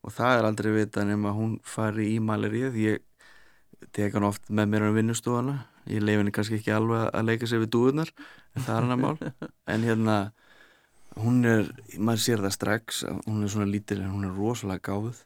Og 0.03 0.15
það 0.17 0.39
er 0.39 0.47
aldrei 0.49 0.71
vita 0.73 1.03
nema 1.05 1.35
hún 1.37 1.59
fari 1.69 2.07
í 2.15 2.21
malerið 2.25 2.79
Ég 2.81 3.03
tek 3.93 4.15
hann 4.17 4.25
oft 4.25 4.49
með 4.49 4.71
mér 4.73 4.87
á 4.89 4.97
vinnustofana 4.97 5.57
Ég 5.91 6.05
leif 6.05 6.21
henni 6.21 6.35
kannski 6.35 6.61
ekki 6.61 6.75
alveg 6.77 7.09
að 7.11 7.27
leika 7.31 7.49
sér 7.51 7.65
við 7.65 7.73
dúðunar 7.75 8.13
En 8.55 8.63
það 8.63 8.77
er 8.77 8.87
hann 8.87 8.95
að 8.95 9.03
mál. 9.03 9.33
En 9.75 9.89
hérna 9.89 10.17
Hún 11.13 11.43
er, 11.45 11.67
maður 12.01 12.23
sér 12.25 12.41
það 12.47 12.55
strax 12.57 13.03
að 13.05 13.19
Hún 13.27 13.43
er 13.45 13.51
svona 13.53 13.69
lítil 13.69 14.01
en 14.01 14.15
hún 14.15 14.25
er 14.25 14.33
rosalega 14.33 14.87
gáfuð. 14.89 15.19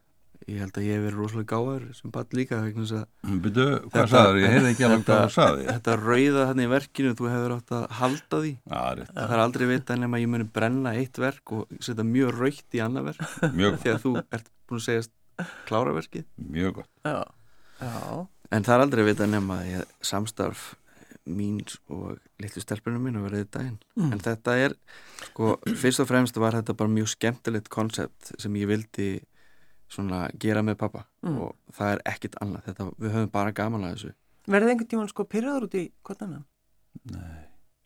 Ég 0.46 0.60
held 0.62 0.76
að 0.78 0.84
ég 0.86 0.94
hef 0.94 1.02
verið 1.02 1.18
rosalega 1.18 1.48
gáður 1.50 1.84
sem 1.96 2.10
bad 2.14 2.34
líka 2.38 2.58
vegna 2.62 2.84
þess 2.84 2.96
að 3.00 3.38
Byrju, 3.42 3.64
hvað 3.90 4.10
sagður? 4.12 4.36
Ég 4.38 4.52
heyrði 4.54 4.68
ekki 4.70 4.84
alveg 4.86 5.00
hvað 5.08 5.22
þú 5.24 5.32
sagði 5.34 5.64
þetta 5.70 5.94
rauða 6.02 6.44
hann 6.50 6.62
í 6.62 6.66
verkinu 6.70 7.14
þú 7.18 7.30
hefur 7.32 7.54
átt 7.56 7.72
að 7.74 7.86
halda 7.98 8.40
því. 8.44 8.52
Já, 8.62 8.82
rétt, 9.00 9.10
það 9.16 9.34
er 9.36 9.42
aldrei 9.42 9.64
vita 9.72 9.96
nema 9.98 10.18
að 10.20 10.22
ég 10.22 10.30
muni 10.36 10.46
brenna 10.58 10.92
eitt 11.00 11.18
verk 11.18 11.54
og 11.56 11.74
setja 11.82 12.06
mjög 12.06 12.38
raukt 12.38 12.78
í 12.78 12.82
annað 12.84 13.08
verk. 13.10 13.34
Mjög, 13.58 13.78
þegar 13.82 14.00
þú 14.04 14.12
ert 14.22 14.52
búin 14.70 14.78
að 14.78 14.86
segjast 14.86 15.14
klára 15.66 15.96
verkið. 15.98 16.28
Mjög 16.54 16.78
gott. 16.78 16.92
Já, 17.02 17.18
já, 17.82 17.98
en 18.50 18.62
það 18.66 18.74
er 18.76 18.84
aldrei 18.86 19.04
vita 19.08 19.26
nema 19.26 19.60
að 19.62 19.70
ég, 19.72 19.94
samstarf 20.06 20.74
mín 21.26 21.58
og 21.90 22.18
litlu 22.38 22.62
stelpunum 22.62 23.02
mín 23.02 23.16
að 23.18 23.24
verið 23.30 23.48
daginn. 23.50 23.78
Mm. 23.98 24.12
en 24.14 24.20
þetta 24.22 24.52
er, 24.62 24.74
sko, 25.32 25.56
fyrst 25.74 26.00
og 26.04 26.06
fremst 26.06 26.36
var 26.38 26.52
þetta 26.54 26.76
bara 26.78 26.92
mjög 26.92 27.08
skemmtilegt 27.16 27.68
koncept 27.68 28.30
sem 28.38 28.54
ég 28.54 28.68
vildi 28.70 29.08
svona 29.90 30.28
gera 30.38 30.62
með 30.62 30.76
pappa 30.78 31.04
Mm. 31.26 31.40
og 31.42 31.56
það 31.74 31.92
er 31.96 32.00
ekkit 32.06 32.36
annað, 32.40 32.62
þetta, 32.68 32.84
við 33.02 33.10
höfum 33.16 33.30
bara 33.32 33.50
gaman 33.52 33.82
að 33.88 33.94
þessu. 33.96 34.12
Verðið 34.46 34.70
einhvern 34.70 34.88
tímann 34.92 35.08
sko 35.10 35.24
pyrraður 35.26 35.64
út 35.66 35.74
í 35.74 35.84
hvort 36.06 36.22
annan? 36.22 36.44
Nei, 37.10 37.40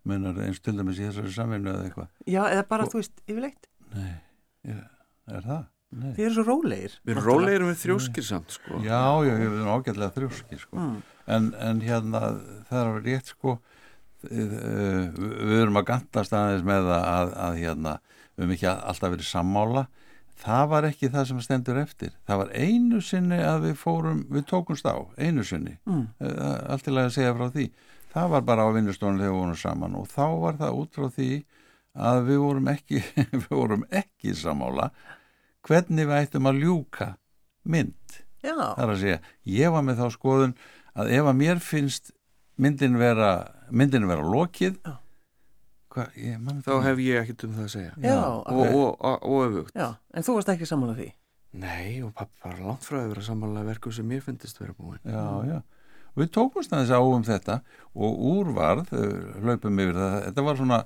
munar 0.04 0.36
eins 0.44 0.60
til 0.60 0.74
dæmis 0.76 0.98
í 1.00 1.06
þessari 1.08 1.32
samvinnu 1.32 1.70
eða 1.72 1.86
eitthvað? 1.88 2.08
Já, 2.26 2.42
eða 2.52 2.68
bara, 2.68 2.84
Og- 2.84 2.90
þú 2.92 3.00
veist, 3.00 3.22
yfirleitt, 3.26 3.66
Nei, 3.94 4.20
ég, 4.68 4.84
er 5.28 5.40
það? 5.40 5.64
Nei. 5.90 6.12
þið 6.14 6.24
eru 6.24 6.34
svo 6.36 6.44
rólegir. 6.46 6.92
við 7.02 7.16
erum 7.16 7.26
rólegir 7.26 7.64
með 7.66 7.80
þrjóskir 7.80 8.26
samt, 8.26 8.54
sko 8.54 8.78
Já, 8.84 9.02
já, 9.26 9.32
ég 9.34 9.46
er 9.48 9.70
ágætlega 9.74 10.14
þrjóski 10.14 10.58
sko. 10.60 10.76
Mm. 10.78 10.98
en, 11.34 11.48
en 11.58 11.80
hérna 11.82 12.20
það 12.68 12.76
er 12.78 12.90
alveg 12.90 13.08
rétt 13.08 13.32
sko 13.34 13.56
við 14.20 15.56
erum 15.56 15.80
að 15.80 15.88
gantast 15.88 16.34
aðeins 16.36 16.66
með 16.68 16.90
að, 16.92 17.32
að 17.40 17.58
hérna, 17.62 17.96
við 18.36 18.44
erum 18.44 18.54
ekki 18.54 18.68
alltaf 18.70 19.14
verið 19.14 19.30
sammála 19.30 19.86
það 20.40 20.64
var 20.72 20.88
ekki 20.88 21.10
það 21.12 21.28
sem 21.30 21.40
stendur 21.44 21.80
eftir 21.80 22.12
það 22.28 22.42
var 22.42 22.52
einu 22.54 23.00
sinni 23.04 23.38
að 23.44 23.68
við 23.68 23.78
fórum 23.80 24.24
við 24.32 24.46
tókumst 24.50 24.88
á, 24.88 24.96
einu 25.20 25.44
sinni 25.44 25.76
mm. 25.88 26.04
allt 26.70 26.86
til 26.86 26.96
að 26.96 27.14
segja 27.16 27.36
frá 27.36 27.48
því 27.50 27.70
það 28.14 28.34
var 28.34 28.44
bara 28.48 28.66
á 28.66 28.74
vinnustónu 28.76 29.20
þegar 29.20 29.32
við 29.32 29.40
vorum 29.40 29.60
saman 29.60 29.96
og 30.00 30.10
þá 30.10 30.26
var 30.44 30.60
það 30.60 30.82
út 30.82 30.98
frá 30.98 31.08
því 31.16 31.30
að 32.10 32.20
við 32.28 32.42
vorum 32.44 32.70
ekki 32.72 33.02
við 33.34 33.48
vorum 33.50 33.86
ekki 33.90 34.36
sammála 34.38 34.90
hvernig 35.66 36.08
við 36.08 36.22
ættum 36.22 36.48
að 36.50 36.62
ljúka 36.64 37.12
mynd. 37.68 38.18
Já. 38.40 38.56
það 38.56 38.82
er 38.84 38.90
að 38.94 39.00
segja, 39.02 39.20
ég 39.52 39.72
var 39.74 39.84
með 39.84 39.98
þá 40.00 40.06
skoðun 40.14 40.56
að 40.96 41.10
ef 41.18 41.26
að 41.28 41.38
mér 41.42 41.58
finnst 41.60 42.12
myndin 42.60 42.96
vera 43.00 43.30
myndin 43.68 44.08
vera 44.08 44.24
lokið 44.24 44.78
hva, 45.90 46.06
ég, 46.16 46.38
þá 46.64 46.72
hef 46.86 47.02
ég 47.02 47.24
ekkert 47.24 47.44
um 47.48 47.56
það 47.56 47.66
að 47.66 47.72
segja. 47.74 47.92
Já, 48.04 48.18
og, 48.22 48.60
og, 48.78 49.24
og 49.26 49.40
öfugt. 49.48 49.74
En 50.14 50.26
þú 50.26 50.36
varst 50.36 50.52
ekki 50.54 50.68
sammála 50.70 50.94
því? 50.98 51.08
Nei 51.60 51.98
og 52.06 52.12
pappi 52.14 52.44
var 52.44 52.60
langt 52.62 52.86
frá 52.86 53.00
að 53.00 53.10
vera 53.10 53.26
sammála 53.26 53.66
verku 53.66 53.90
sem 53.94 54.06
mér 54.06 54.22
finnist 54.22 54.60
vera 54.62 54.74
búin. 54.76 55.00
Já, 55.02 55.24
já. 55.48 55.58
við 56.14 56.30
tókumst 56.36 56.72
aðeins 56.72 56.94
á 56.94 57.00
um 57.02 57.26
þetta 57.26 57.58
og 57.90 58.20
úrvarð 58.30 58.92
hlaupum 59.42 59.82
yfir 59.82 59.98
það. 59.98 60.16
Þetta 60.28 60.46
var 60.46 60.60
svona, 60.60 60.80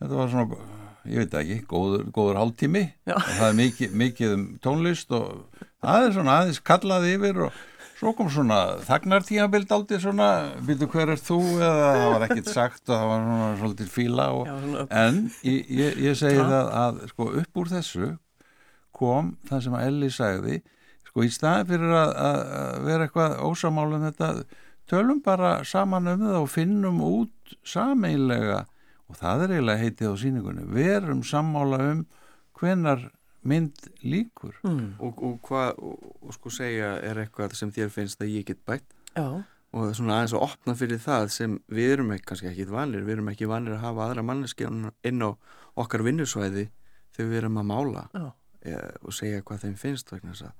þetta 0.00 0.20
var 0.22 0.32
svona 0.32 0.87
ég 1.08 1.24
veit 1.24 1.34
ekki, 1.40 1.58
góður, 1.70 2.04
góður 2.14 2.38
hálftími. 2.42 2.84
Og 3.14 3.26
það 3.30 3.48
er 3.48 3.58
mikið, 3.62 3.96
mikið 4.04 4.36
um 4.36 4.46
tónlist 4.64 5.12
og 5.16 5.64
það 5.82 6.06
er 6.06 6.14
svona 6.18 6.38
aðeins 6.42 6.62
kallað 6.70 7.10
yfir 7.14 7.42
og 7.48 7.66
Svo 7.98 8.12
kom 8.14 8.28
svona 8.30 8.76
þagnartímabild 8.86 9.72
aldrei 9.74 9.98
svona, 9.98 10.26
byrju 10.62 10.86
hver 10.92 11.10
er 11.16 11.18
þú? 11.18 11.38
eða 11.58 11.86
það 11.96 12.12
var 12.12 12.24
ekkit 12.28 12.50
sagt 12.52 12.82
og 12.84 12.92
það 12.94 13.08
var 13.10 13.24
svona 13.24 13.48
svolítið 13.58 13.88
fíla 13.90 14.26
og, 14.36 14.46
Já, 14.46 14.84
en 15.00 15.18
ég, 15.42 15.72
ég, 15.80 15.98
ég 16.06 16.18
segi 16.20 16.38
það 16.38 16.70
að 16.78 17.00
sko 17.10 17.26
upp 17.40 17.58
úr 17.58 17.72
þessu 17.72 18.10
kom 18.94 19.32
það 19.50 19.64
sem 19.64 19.74
að 19.80 19.88
Elli 19.88 20.10
sagði, 20.14 20.60
sko 21.10 21.26
í 21.26 21.32
staði 21.34 21.66
fyrir 21.72 21.96
að, 21.98 22.14
að 22.28 22.86
vera 22.86 23.08
eitthvað 23.08 23.36
ósamálum 23.48 24.06
þetta, 24.06 24.30
tölum 24.94 25.22
bara 25.26 25.52
saman 25.66 26.12
um 26.14 26.22
það 26.28 26.40
og 26.44 26.48
finnum 26.54 27.02
út 27.02 27.56
sameinlega 27.66 28.62
og 29.08 29.18
það 29.18 29.44
er 29.44 29.54
eiginlega 29.56 29.82
heitið 29.82 30.12
á 30.12 30.14
síningunni, 30.20 30.66
verum 30.72 31.22
sammála 31.26 31.80
um 31.92 32.02
hvenar 32.58 33.08
mynd 33.48 33.86
líkur 34.02 34.56
mm. 34.66 34.98
og, 35.04 35.20
og 35.22 35.36
hvað 35.46 35.78
og, 35.84 36.08
og 36.26 36.34
sko 36.36 36.52
segja 36.52 36.96
er 37.04 37.22
eitthvað 37.22 37.54
sem 37.58 37.70
þér 37.74 37.92
finnst 37.94 38.22
að 38.24 38.34
ég 38.34 38.48
get 38.48 38.60
bætt 38.66 38.86
Já. 39.14 39.26
og 39.28 39.94
svona 39.96 40.18
aðeins 40.18 40.34
að 40.36 40.46
opna 40.48 40.74
fyrir 40.78 41.00
það 41.02 41.30
sem 41.34 41.54
við 41.70 41.94
erum 41.94 42.12
ekki, 42.16 42.26
kannski 42.32 42.50
ekki 42.50 42.68
vanlir 42.72 43.06
við 43.06 43.18
erum 43.18 43.30
ekki 43.32 43.50
vanlir 43.50 43.78
að 43.78 43.84
hafa 43.86 44.08
aðra 44.08 44.26
manneski 44.26 44.66
inn 44.68 45.24
á 45.24 45.30
okkar 45.78 46.04
vinnusvæði 46.06 46.68
þegar 47.16 47.30
við 47.30 47.40
erum 47.42 47.60
að 47.62 47.70
mála 47.70 48.04
e, 48.18 48.74
og 48.74 49.14
segja 49.14 49.44
hvað 49.46 49.64
þeim 49.66 49.78
finnst 49.80 50.12
vegna 50.12 50.34
þess 50.34 50.48
að 50.48 50.56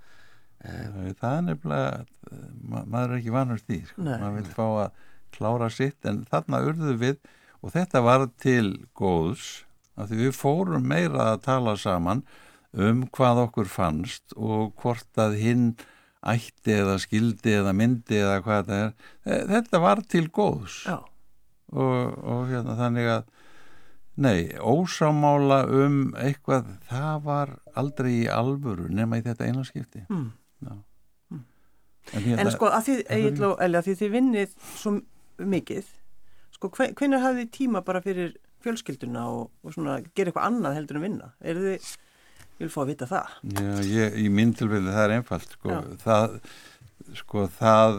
e, 0.63 1.15
það 1.19 1.35
er 1.35 1.45
nefnilega 1.49 2.39
ma 2.63 2.85
maður 2.85 3.17
er 3.17 3.19
ekki 3.21 3.35
vanur 3.35 3.65
því 3.65 3.81
sko. 3.91 4.07
maður 4.07 4.39
vil 4.39 4.55
fá 4.55 4.67
að 4.69 5.03
klára 5.35 5.69
sitt 5.73 6.09
en 6.09 6.23
þarna 6.31 6.63
urðu 6.71 6.95
við 7.01 7.19
og 7.63 7.75
þetta 7.75 8.03
var 8.05 8.29
til 8.41 8.87
góðs 8.99 9.65
því 9.99 10.21
við 10.29 10.37
fórum 10.37 10.85
meira 10.87 11.33
að 11.33 11.45
tala 11.49 11.75
saman 11.79 12.23
um 12.79 13.07
hvað 13.15 13.45
okkur 13.49 13.71
fannst 13.73 14.35
og 14.37 14.75
hvort 14.79 15.19
að 15.19 15.39
hinn 15.41 15.71
ætti 16.29 16.75
eða 16.75 16.99
skildi 17.03 17.55
eða 17.61 17.73
myndi 17.77 18.19
eða 18.19 18.41
hvað 18.45 18.69
þetta 18.69 18.79
er. 18.85 19.49
Þetta 19.49 19.81
var 19.83 20.03
til 20.11 20.27
góðs. 20.35 20.83
Og, 20.89 22.15
og 22.25 22.47
hérna 22.51 22.77
þannig 22.79 23.11
að 23.13 23.27
nei, 24.19 24.49
ósámála 24.59 25.63
um 25.71 25.99
eitthvað, 26.19 26.71
það 26.89 27.25
var 27.27 27.53
aldrei 27.79 28.13
í 28.25 28.31
alvöru 28.33 28.89
nema 28.91 29.21
í 29.21 29.25
þetta 29.27 29.47
einarskipti 29.47 30.03
mm. 30.09 30.25
mm. 30.65 30.81
en, 31.37 32.25
hérna, 32.25 32.41
en 32.43 32.51
sko 32.55 32.71
að 32.73 32.89
því, 32.89 32.97
Egil 33.15 33.45
og 33.51 33.63
Eli 33.63 33.79
að 33.79 33.87
því 33.91 33.97
þið 34.01 34.15
vinnið 34.17 34.57
svo 34.81 34.95
mikið 35.39 35.93
sko 36.59 36.71
hvernig 36.75 37.23
hafið 37.23 37.41
þið 37.45 37.55
tíma 37.55 37.83
bara 37.87 38.03
fyrir 38.03 38.35
fjölskylduna 38.65 39.25
og, 39.31 39.49
og 39.63 39.75
svona 39.75 40.01
gera 40.11 40.33
eitthvað 40.33 40.49
annað 40.51 40.79
heldur 40.81 40.99
en 40.99 41.07
vinna, 41.07 41.33
eru 41.47 41.65
þið 41.65 41.97
Ég 42.59 42.67
vil 42.67 42.73
fá 42.75 42.81
að 42.83 42.89
vita 42.91 43.07
það. 43.07 43.35
Já, 43.55 43.67
ég, 43.87 44.15
í 44.19 44.31
minn 44.35 44.51
tilfelli 44.59 44.91
það 44.91 45.05
er 45.05 45.13
einfalt, 45.15 45.53
sko, 45.55 45.77
það, 46.03 46.33
sko, 47.21 47.45
það, 47.55 47.99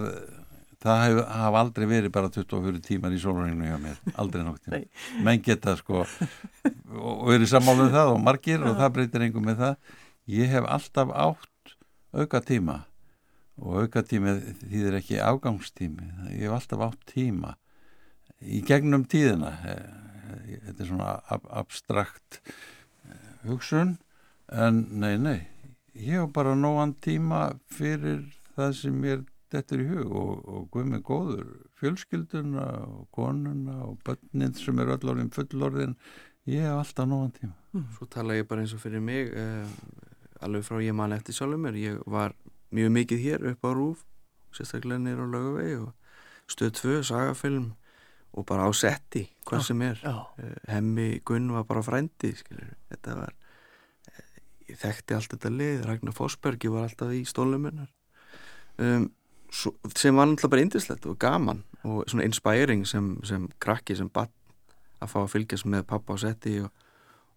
það 0.84 1.04
hef, 1.06 1.20
hafa 1.32 1.62
aldrei 1.64 1.86
verið 1.88 2.12
bara 2.18 2.32
24 2.36 2.82
tímar 2.84 3.16
í 3.16 3.22
sólurinu 3.24 3.70
hjá 3.70 3.78
mér, 3.80 4.02
aldrei 4.20 4.44
noktið. 4.44 4.84
Menn 5.24 5.40
geta, 5.46 5.78
sko, 5.80 6.04
og 7.00 7.24
verið 7.32 7.54
sammáluð 7.54 7.86
um 7.86 7.96
það 7.96 8.12
og 8.18 8.20
margir 8.26 8.68
og 8.68 8.76
það 8.82 8.92
breytir 8.98 9.26
einhver 9.30 9.48
með 9.48 9.64
það. 9.64 9.96
Ég 10.36 10.52
hef 10.52 10.68
alltaf 10.76 11.16
átt 11.24 11.76
auka 12.20 12.44
tíma 12.44 12.82
og 13.64 13.86
auka 13.86 14.04
tími 14.04 14.36
þýðir 14.66 15.00
ekki 15.00 15.24
afgangstími, 15.24 16.12
ég 16.36 16.50
hef 16.50 16.60
alltaf 16.60 16.84
átt 16.90 17.16
tíma 17.16 17.56
í 18.42 18.62
gegnum 18.66 19.06
tíðina, 19.10 19.54
þetta 19.64 20.84
er 20.84 20.90
svona 20.90 21.14
ab 21.32 21.48
abstrakt 21.62 22.42
hugsun 23.48 23.98
en 24.50 24.86
nei, 25.02 25.18
nei 25.18 25.40
ég 26.00 26.20
hef 26.20 26.32
bara 26.34 26.56
nógan 26.56 26.94
tíma 27.02 27.50
fyrir 27.72 28.24
það 28.56 28.74
sem 28.80 28.98
mér 29.04 29.24
dettur 29.52 29.82
í 29.84 29.88
hug 29.90 30.12
og, 30.16 30.34
og 30.46 30.68
guð 30.74 30.90
mig 30.92 31.04
góður 31.06 31.48
fjölskylduna 31.80 32.66
og 32.86 33.08
konuna 33.16 33.80
og 33.88 33.98
börnin 34.06 34.54
sem 34.58 34.80
er 34.80 34.94
öll 34.96 35.12
orðin 35.14 35.32
fullorðin 35.34 35.96
ég 36.50 36.66
hef 36.66 36.78
alltaf 36.78 37.10
nógan 37.10 37.34
tíma 37.38 37.56
mm. 37.74 37.88
Svo 37.98 38.08
tala 38.12 38.38
ég 38.38 38.48
bara 38.50 38.64
eins 38.64 38.76
og 38.78 38.84
fyrir 38.84 39.04
mig 39.04 39.32
eh, 39.34 39.66
alveg 40.46 40.68
frá 40.68 40.80
ég 40.84 40.96
man 40.96 41.16
eftir 41.16 41.38
sjálfur 41.38 41.62
mér 41.66 41.80
ég 41.80 42.00
var 42.06 42.36
mjög 42.76 42.94
mikið 43.00 43.26
hér 43.26 43.48
upp 43.54 43.66
á 43.66 43.72
Rúf 43.74 44.06
sérstaklega 44.56 45.02
nýra 45.02 45.26
á 45.26 45.34
lögavegi 45.34 45.80
og 45.84 45.94
stöð 46.50 46.74
2, 46.82 47.02
sagafilm 47.10 47.74
og 48.34 48.46
bara 48.46 48.68
á 48.70 48.72
setti, 48.78 49.26
hvað 49.48 49.62
já, 49.64 49.68
sem 49.68 49.82
er 49.82 50.02
já. 50.04 50.16
Eh, 50.38 50.58
hemmi 50.76 51.08
Gunn 51.26 51.52
var 51.54 51.66
bara 51.70 51.84
frændi 51.86 52.34
skilur. 52.38 52.76
þetta 52.92 53.16
var 53.18 53.34
ég 54.70 54.78
þekkti 54.78 55.16
allt 55.18 55.34
þetta 55.34 55.52
lið, 55.54 55.80
Ragnar 55.88 56.16
Fossbergi 56.16 56.70
var 56.72 56.86
alltaf 56.88 57.14
í 57.16 57.24
stólumennar 57.28 57.90
um, 58.78 59.10
sem 59.50 60.16
var 60.16 60.28
alltaf 60.28 60.52
bara 60.52 60.66
indislegt 60.66 61.08
og 61.10 61.18
gaman 61.22 61.64
og 61.84 62.04
svona 62.10 62.28
inspiring 62.28 62.86
sem, 62.88 63.16
sem 63.26 63.48
krakki 63.62 63.98
sem 63.98 64.10
batt 64.14 64.34
að 65.00 65.14
fá 65.14 65.20
að 65.24 65.32
fylgjast 65.34 65.68
með 65.70 65.88
pappa 65.90 66.16
á 66.16 66.18
setti 66.22 66.60
og, 66.62 66.70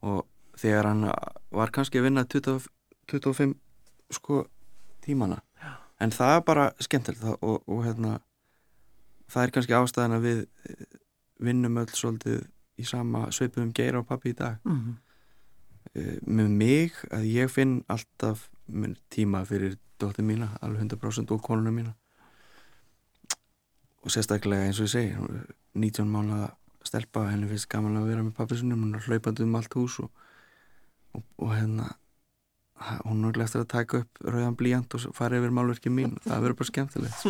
og 0.02 0.24
þegar 0.58 0.90
hann 0.90 1.06
var 1.54 1.72
kannski 1.74 2.00
að 2.00 2.08
vinna 2.08 2.26
20, 2.26 2.66
25 3.10 3.54
sko 4.12 4.42
tímana 5.04 5.40
Já. 5.62 5.72
en 6.04 6.12
það 6.12 6.36
er 6.36 6.44
bara 6.46 6.66
skemmtilegt 6.82 7.24
og, 7.40 7.62
og 7.66 7.84
hérna 7.86 8.18
það 9.32 9.46
er 9.46 9.54
kannski 9.54 9.78
ástæðan 9.78 10.18
að 10.18 10.26
við 10.28 10.42
vinnum 11.42 11.80
öll 11.82 11.88
svolítið 11.90 12.44
í 12.80 12.86
sama 12.88 13.26
sveipum 13.34 13.72
geira 13.74 14.00
á 14.00 14.06
pappi 14.06 14.32
í 14.32 14.38
dag 14.38 14.60
mm 14.64 14.78
-hmm. 14.78 15.00
Eh, 15.92 16.16
með 16.24 16.48
mig 16.48 16.94
að 17.12 17.26
ég 17.28 17.50
finn 17.52 17.82
alltaf 17.92 18.46
tíma 19.12 19.42
fyrir 19.44 19.74
dóttir 20.00 20.24
mína, 20.24 20.56
alveg 20.64 20.86
100% 20.86 21.34
og 21.34 21.42
konuna 21.44 21.70
mína 21.74 21.92
og 24.00 24.10
sérstaklega 24.10 24.70
eins 24.70 24.80
og 24.80 24.88
ég 24.88 24.92
segi 24.94 25.12
19 25.74 26.08
mánuða 26.08 26.48
stelpa 26.86 27.26
henni 27.28 27.50
finnst 27.50 27.68
gaman 27.68 27.98
að 28.00 28.08
vera 28.08 28.24
með 28.24 28.38
pappisunum 28.38 28.86
hún 28.86 28.96
er 28.96 29.04
hlaupandi 29.04 29.44
um 29.44 29.58
allt 29.58 29.76
hús 29.76 29.98
og, 30.00 30.10
og, 31.12 31.22
og 31.38 31.52
hérna 31.54 31.90
hún 33.06 33.26
er 33.28 33.42
eftir 33.44 33.64
að 33.64 33.68
taka 33.72 34.00
upp 34.02 34.22
rauðan 34.26 34.56
blíjant 34.58 34.96
og 34.98 35.08
fara 35.16 35.40
yfir 35.40 35.52
málverkið 35.54 35.94
mín. 35.96 36.16
Það 36.24 36.46
verður 36.46 36.58
bara 36.60 36.70
skemmtilegt 36.70 37.26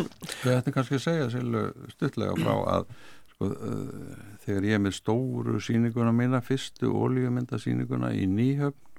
Ég 0.47 0.55
ætti 0.57 0.73
kannski 0.75 0.99
að 0.99 1.05
segja 1.07 1.27
sér 1.33 1.51
stutlega 1.93 2.37
frá 2.39 2.53
að 2.77 2.87
sko, 3.33 3.49
uh, 3.49 4.15
þegar 4.45 4.69
ég 4.69 4.77
er 4.77 4.83
með 4.83 4.97
stóru 4.99 5.59
síninguna 5.63 6.13
mína, 6.15 6.41
fyrstu 6.45 6.91
ólíumyndasíninguna 6.93 8.13
í 8.17 8.27
Nýhöfn 8.29 8.91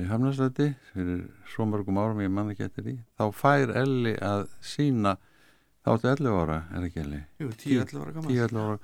í 0.00 0.06
Hafnarslæti 0.08 0.70
fyrir 0.92 1.26
svo 1.52 1.66
mörgum 1.68 1.98
árum 2.00 2.22
ég 2.24 2.32
mann 2.32 2.52
ekki 2.52 2.64
eftir 2.64 2.86
því 2.86 2.94
þá 3.18 3.24
fær 3.36 3.74
Elli 3.82 4.14
að 4.24 4.46
sína 4.64 5.18
þá 5.82 5.90
áttu 5.96 6.10
11 6.14 6.38
ára, 6.38 6.58
er 6.72 6.86
ekki 6.86 7.02
Elli? 7.02 7.20
Jú, 7.42 7.50
10-11 7.64 8.00
ára 8.00 8.14
gammal 8.16 8.78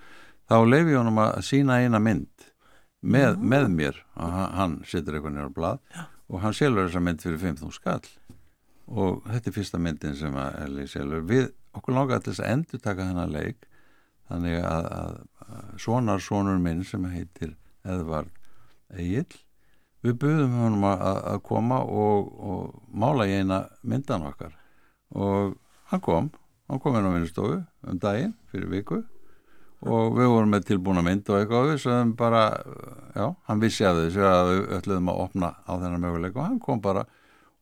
þá 0.49 0.57
lefi 0.69 0.99
honum 0.99 1.23
að 1.25 1.41
sína 1.49 1.81
eina 1.81 2.01
mynd 2.03 2.49
með, 2.99 3.39
með 3.39 3.67
mér. 3.73 3.99
Hann, 4.19 4.55
hann 4.59 4.79
setur 4.89 5.17
eitthvað 5.17 5.37
nýra 5.37 5.53
blad 5.55 5.83
Já. 5.95 6.07
Og 6.29 6.43
hann 6.43 6.57
selur 6.57 6.87
þessa 6.87 7.03
mynd 7.05 7.25
fyrir 7.25 7.41
15 7.41 7.75
skall. 7.77 8.05
Og 8.89 9.25
þetta 9.29 9.51
er 9.51 9.57
fyrsta 9.57 9.81
myndin 9.81 10.17
sem 10.17 10.37
að 10.41 10.61
Elli 10.65 10.87
selur. 10.89 11.25
Við 11.29 11.51
okkur 11.77 11.97
langar 11.97 12.23
þess 12.25 12.41
að 12.41 12.55
endur 12.55 12.83
taka 12.85 13.09
þennan 13.09 13.35
leik 13.35 13.69
þannig 14.29 14.63
að, 14.65 14.89
að 14.93 15.69
svonar 15.81 16.25
svonur 16.25 16.61
minn 16.61 16.83
sem 16.85 17.05
heitir 17.13 17.55
Edvard 17.85 18.33
Egil 18.93 19.29
við 20.05 20.19
buðum 20.23 20.57
honum 20.63 20.85
að, 20.89 21.07
að 21.33 21.41
koma 21.49 21.81
og, 21.83 22.29
og 22.39 22.83
mála 22.93 23.27
í 23.29 23.41
eina 23.41 23.65
myndan 23.83 24.27
okkar. 24.29 24.55
Og 25.17 25.57
hann 25.93 26.05
kom 26.05 26.31
hann 26.69 26.81
kom 26.83 26.97
inn 26.99 27.09
á 27.09 27.13
vinnustofu 27.15 27.63
um 27.89 28.01
daginn 28.01 28.35
fyrir 28.53 28.69
viku 28.73 29.03
og 29.87 30.17
við 30.17 30.31
vorum 30.33 30.53
með 30.55 30.69
tilbúna 30.73 31.05
mynd 31.07 31.29
og 31.31 31.39
eitthvað 31.39 31.71
við 31.73 31.81
sem 31.85 32.13
bara, 32.19 32.43
já, 33.15 33.27
hann 33.47 33.63
vissi 33.63 33.87
að 33.87 34.03
þessu 34.05 34.27
að 34.27 34.53
við 34.53 34.77
ætluðum 34.79 35.11
að 35.13 35.23
opna 35.25 35.51
á 35.63 35.73
þennan 35.77 36.05
möguleik 36.05 36.39
og 36.39 36.47
hann 36.47 36.61
kom 36.63 36.83
bara 36.83 37.05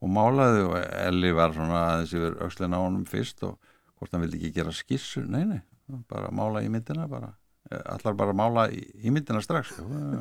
og 0.01 0.13
málaði 0.13 0.63
og 0.65 0.77
Elli 0.81 1.33
var 1.37 1.57
svona 1.57 1.83
aðeins 1.93 2.15
yfir 2.17 2.39
aukslinn 2.45 2.77
á 2.77 2.81
honum 2.81 3.05
fyrst 3.09 3.45
og 3.49 3.59
hvort 3.97 4.13
hann 4.13 4.25
vildi 4.25 4.41
ekki 4.41 4.55
gera 4.61 4.73
skissu, 4.77 5.25
nei, 5.29 5.45
nei 5.45 5.61
bara 6.09 6.33
mála 6.35 6.65
í 6.65 6.71
myndina 6.73 7.07
bara 7.09 7.35
allar 7.71 8.15
bara 8.15 8.35
mála 8.37 8.69
í, 8.71 8.83
í 9.03 9.13
myndina 9.13 9.43
strax. 9.43 9.75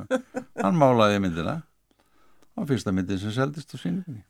Hann 0.63 0.77
málaði 0.79 1.19
í 1.19 1.23
myndina. 1.25 1.59
Og 2.55 2.69
fyrsta 2.69 2.93
myndin 2.95 3.19
sem 3.21 3.33
seldist 3.35 3.75
á 3.75 3.77
síningunni 3.77 4.23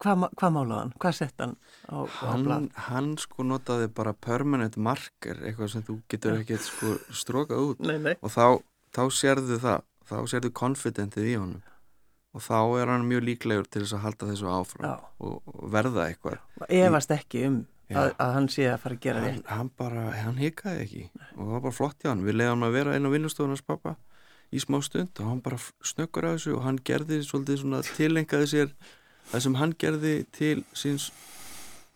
Hvað 0.00 0.26
hva 0.40 0.50
málaði 0.54 0.78
hann? 0.78 0.92
Hvað 1.02 1.16
sett 1.18 1.42
hann 1.42 1.56
á, 1.92 1.96
hann, 2.22 2.46
á 2.48 2.58
hann 2.88 3.10
sko 3.20 3.44
notaði 3.44 3.90
bara 3.92 4.14
permanent 4.16 4.78
marker 4.80 5.42
eitthvað 5.44 5.74
sem 5.74 5.84
þú 5.84 5.96
getur 6.10 6.38
ekkert 6.38 6.64
sko 6.64 6.94
strókað 7.12 7.72
út. 7.72 7.82
Nei, 7.84 7.98
nei. 8.00 8.14
og 8.20 8.32
þá, 8.32 8.46
þá 8.96 9.02
sérðu 9.12 9.58
það 9.60 9.84
þá 10.10 10.16
sérðu 10.32 10.52
confidentið 10.62 11.28
í 11.28 11.34
honum. 11.36 11.66
Og 12.30 12.44
þá 12.46 12.58
er 12.78 12.92
hann 12.92 13.08
mjög 13.10 13.24
líklegur 13.26 13.66
til 13.66 13.82
þess 13.82 13.96
að 13.98 14.04
halda 14.06 14.30
þessu 14.30 14.50
áfram 14.54 14.90
og, 15.18 15.40
og 15.50 15.64
verða 15.72 16.06
eitthvað. 16.06 16.38
Evast 16.70 17.10
ekki 17.14 17.42
um 17.48 17.56
að, 17.90 18.12
að 18.22 18.36
hann 18.36 18.46
sé 18.54 18.68
að 18.70 18.78
fara 18.84 18.96
að 18.96 19.02
gera 19.06 19.24
þetta 19.24 19.56
hann 19.58 19.72
bara, 19.78 20.04
hann 20.14 20.38
hikaði 20.38 20.84
ekki. 20.84 21.02
Og 21.34 21.40
það 21.42 21.52
var 21.56 21.64
bara 21.66 21.76
flott 21.80 22.04
hjá 22.04 22.12
hann 22.12 22.22
við 22.26 22.38
leiðum 22.38 22.66
að 22.68 22.76
vera 22.78 22.94
inn 22.96 23.10
á 23.10 23.14
vinnustofunars 23.14 23.66
pappa 23.66 23.96
í 24.50 24.62
smá 24.62 24.80
stund 24.82 25.20
og 25.22 25.28
hann 25.30 25.42
bara 25.44 25.58
snöggur 25.86 26.26
að 26.26 26.38
þessu 26.38 26.56
og 26.56 26.64
hann 26.66 26.80
gerði 26.86 27.20
svolítið 27.26 27.60
svona 27.62 27.82
tilengaði 27.86 28.50
sér 28.50 28.72
það 29.30 29.44
sem 29.46 29.58
hann 29.60 29.74
gerði 29.78 30.14
til 30.36 30.58
síns 30.76 31.10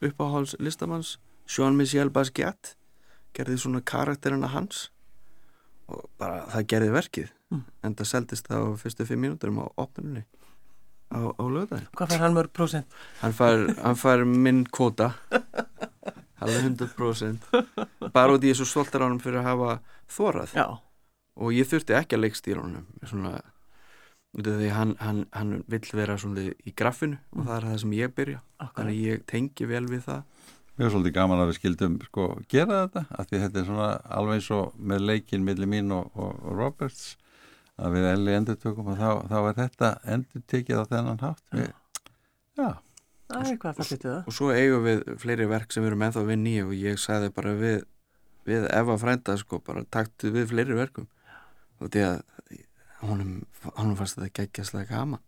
uppáháls 0.04 0.56
listamanns 0.62 1.16
Jean-Michel 1.50 2.12
Basquiat 2.14 2.74
gerði 3.36 3.58
svona 3.60 3.82
karakterina 3.84 4.50
hans 4.52 4.88
og 5.90 6.06
bara 6.20 6.44
það 6.52 6.68
gerði 6.72 6.94
verkið 6.94 7.28
mm. 7.52 7.64
en 7.84 7.98
það 7.98 8.10
seldist 8.10 8.48
það 8.48 8.68
á 8.68 8.80
fyrstu 8.80 9.06
fimm 9.08 9.24
mínúturum 9.26 9.60
á 9.60 9.66
opnunni 9.84 10.24
á, 11.12 11.20
á 11.34 11.44
lögdæðin 11.44 11.90
Hvað 11.96 12.14
fær 12.14 12.24
hann 12.24 12.36
mörg 12.38 12.54
prósent? 12.56 12.98
Hann 13.20 13.36
fær, 13.36 13.66
hann 13.82 13.98
fær 14.00 14.24
minn 14.28 14.64
kvota 14.64 15.12
alveg 16.44 16.70
100% 16.70 17.50
bara 18.14 18.34
út 18.34 18.44
í 18.44 18.52
þessu 18.52 18.68
stoltar 18.68 19.04
ánum 19.06 19.20
fyrir 19.22 19.42
að 19.42 19.50
hafa 19.50 19.76
þórað 20.12 20.56
Já. 20.56 20.66
og 21.40 21.56
ég 21.56 21.68
þurfti 21.68 21.98
ekki 21.98 22.18
að 22.18 22.24
leikstýra 22.26 22.64
honum 22.64 22.88
svona 23.04 23.36
því 24.42 24.70
hann, 24.74 24.94
hann, 24.98 25.24
hann 25.34 25.56
vill 25.70 25.84
vera 25.94 26.16
í 26.18 26.74
graffinu 26.74 27.18
mm. 27.18 27.38
og 27.38 27.46
það 27.46 27.56
er 27.56 27.66
það 27.68 27.80
sem 27.84 27.96
ég 27.98 28.14
byrja. 28.14 28.40
Okay. 28.58 28.74
þannig 28.78 28.94
að 28.94 29.08
ég 29.08 29.26
tengi 29.30 29.68
vel 29.70 29.84
við 29.90 30.06
það. 30.08 30.22
Er 30.74 30.90
svolítið 30.90 31.14
gaman 31.14 31.38
að 31.38 31.52
við 31.52 31.58
skildum 31.60 31.98
sko 32.02 32.24
gera 32.50 32.80
þetta 32.82 33.04
af 33.14 33.28
því 33.30 33.40
þetta 33.44 33.60
er 33.60 33.68
svona 33.68 33.90
alveg 34.16 34.40
eins 34.40 34.48
og 34.56 34.80
með 34.90 35.04
leikin 35.06 35.44
millir 35.46 35.70
mín 35.70 35.94
og, 35.94 36.08
og, 36.18 36.32
og 36.42 36.56
Roberts 36.58 37.04
að 37.78 37.94
við 37.94 38.08
elli 38.10 38.34
endur 38.34 38.58
tökum 38.58 38.90
og 38.90 38.98
þá, 38.98 39.10
þá 39.30 39.36
er 39.38 39.56
þetta 39.60 39.90
endur 40.16 40.44
tekið 40.50 40.82
á 40.82 40.84
þennan 40.90 41.22
hátt. 41.22 41.44
Við, 41.54 41.70
Já. 42.58 42.68
Það 43.24 43.38
er 43.40 43.50
eitthvað 43.50 43.70
að 43.70 43.78
falla 43.78 43.98
til 44.02 44.10
það 44.10 44.28
Og 44.28 44.36
svo 44.36 44.50
eigum 44.52 44.84
við 44.84 45.00
fleiri 45.22 45.46
verk 45.48 45.72
sem 45.72 45.82
við 45.82 45.90
erum 45.92 46.04
ennþá 46.06 46.24
vinn 46.28 46.46
í 46.50 46.54
og 46.62 46.74
ég 46.76 47.00
sagði 47.00 47.30
bara 47.34 47.54
við, 47.58 47.78
við 48.46 48.66
Eva 48.74 48.98
Frænda 49.00 49.36
sko 49.40 49.62
bara 49.64 49.86
taktu 49.94 50.30
við 50.34 50.50
fleiri 50.50 50.76
verkum. 50.76 51.08
Og 51.80 51.90
því 51.94 52.04
að 52.10 52.20
honum, 53.08 53.36
honum 53.76 53.96
fannst 53.98 54.18
þetta 54.18 54.32
geggjastlega 54.40 54.90
gaman. 54.90 55.22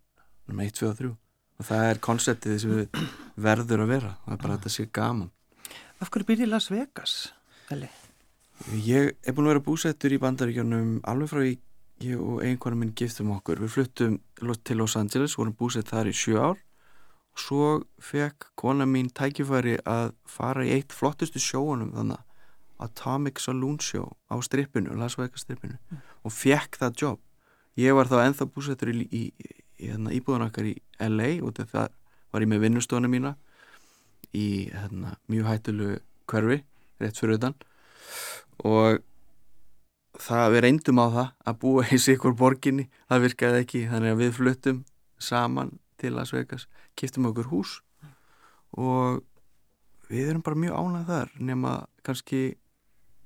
Um 0.47 0.61
1, 0.63 0.75
2 0.79 0.91
og 0.91 0.99
3 1.01 1.15
og 1.57 1.65
það 1.65 1.87
er 1.91 2.01
konseptið 2.05 2.59
sem 2.61 2.75
við 2.75 3.05
verður 3.47 3.85
að 3.85 3.93
vera. 3.95 4.11
Það 4.25 4.35
er 4.35 4.43
bara 4.43 4.57
að 4.57 4.59
þetta 4.59 4.75
sé 4.75 4.89
gaman. 4.99 5.31
Af 5.97 6.11
hverju 6.13 6.29
byrjið 6.29 6.51
Las 6.53 6.69
Vegas? 6.73 7.15
Veli? 7.71 7.89
Ég 8.85 9.15
er 9.25 9.37
búin 9.37 9.49
að 9.49 9.55
vera 9.55 9.65
búsettur 9.65 10.13
í 10.13 10.21
bandaríkjónum 10.21 10.93
alveg 11.09 11.33
frá 11.33 11.43
ég, 11.45 11.59
ég 12.05 12.21
og 12.21 12.45
einhvern 12.45 12.81
minn 12.81 12.95
giftum 12.97 13.33
okkur. 13.37 13.63
Við 13.65 13.73
fluttum 13.73 14.21
til 14.65 14.79
Los 14.81 14.97
Angeles 15.01 15.37
vorum 15.39 15.57
búsett 15.57 15.93
þar 15.93 16.13
í 16.13 16.15
7 16.17 16.37
ár. 16.37 16.61
Og 17.37 17.43
svo 17.45 17.73
fekk 18.01 18.51
kona 18.57 18.87
mín 18.89 19.11
tækifæri 19.13 19.77
að 19.85 20.15
fara 20.29 20.65
í 20.65 20.73
eitt 20.77 20.93
flottustu 20.97 21.41
sjóunum 21.41 21.93
þannig 21.97 22.23
Atomic 22.81 23.41
Saloon 23.41 23.79
Show 23.81 24.11
á 24.29 24.37
strippinu, 24.45 24.93
Las 25.01 25.17
Vegas 25.17 25.45
strippinu. 25.45 25.79
Mm. 25.89 26.01
og 26.25 26.33
fekk 26.33 26.77
það 26.81 26.99
jobb 27.01 27.21
ég 27.81 27.97
var 27.97 28.11
þá 28.11 28.19
enþá 28.25 28.49
búsettur 28.53 28.93
í, 28.93 29.07
í, 29.07 29.23
í, 29.33 29.51
hérna, 29.87 30.13
íbúðanakkar 30.17 30.71
í 30.71 30.77
LA 31.07 31.31
og 31.45 31.57
það 31.59 31.91
var 32.33 32.45
ég 32.45 32.51
með 32.51 32.65
vinnustónu 32.67 33.11
mína 33.13 33.37
í 34.37 34.69
hérna, 34.73 35.17
mjög 35.31 35.51
hættulu 35.51 35.91
hverfi, 36.29 36.63
rétt 37.01 37.21
fyrir 37.21 37.39
utan. 37.39 37.55
Og 38.67 39.01
það 40.21 40.53
við 40.55 40.65
reyndum 40.65 41.01
á 41.01 41.07
það 41.07 41.33
að 41.47 41.59
búa 41.63 41.87
í 41.93 42.01
sikur 42.01 42.37
borginni, 42.37 42.89
það 43.09 43.25
virkaði 43.27 43.63
ekki 43.65 43.87
þannig 43.91 44.15
að 44.15 44.23
við 44.23 44.37
fluttum 44.41 44.85
saman 45.23 45.77
til 46.01 46.13
Las 46.17 46.33
Vegas, 46.35 46.67
kiptum 46.97 47.29
okkur 47.31 47.51
hús 47.53 47.79
og 48.77 49.23
við 50.11 50.31
erum 50.31 50.45
bara 50.45 50.61
mjög 50.61 50.77
ánað 50.77 51.11
þar 51.11 51.35
nema 51.41 51.73
kannski 52.07 52.41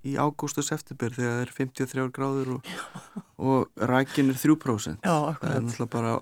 í 0.06 0.14
ágúst 0.16 0.60
og 0.60 0.64
september 0.64 1.12
þegar 1.12 1.34
það 1.34 1.42
er 1.44 1.52
53 1.56 2.06
gráður 2.16 2.54
og, 2.56 2.70
og 3.36 3.84
rækin 3.90 4.32
er 4.32 4.38
3% 4.40 5.04
Já, 5.04 5.16
það 5.40 5.52
er 5.52 5.66
náttúrulega 5.66 5.92
bara 5.92 6.14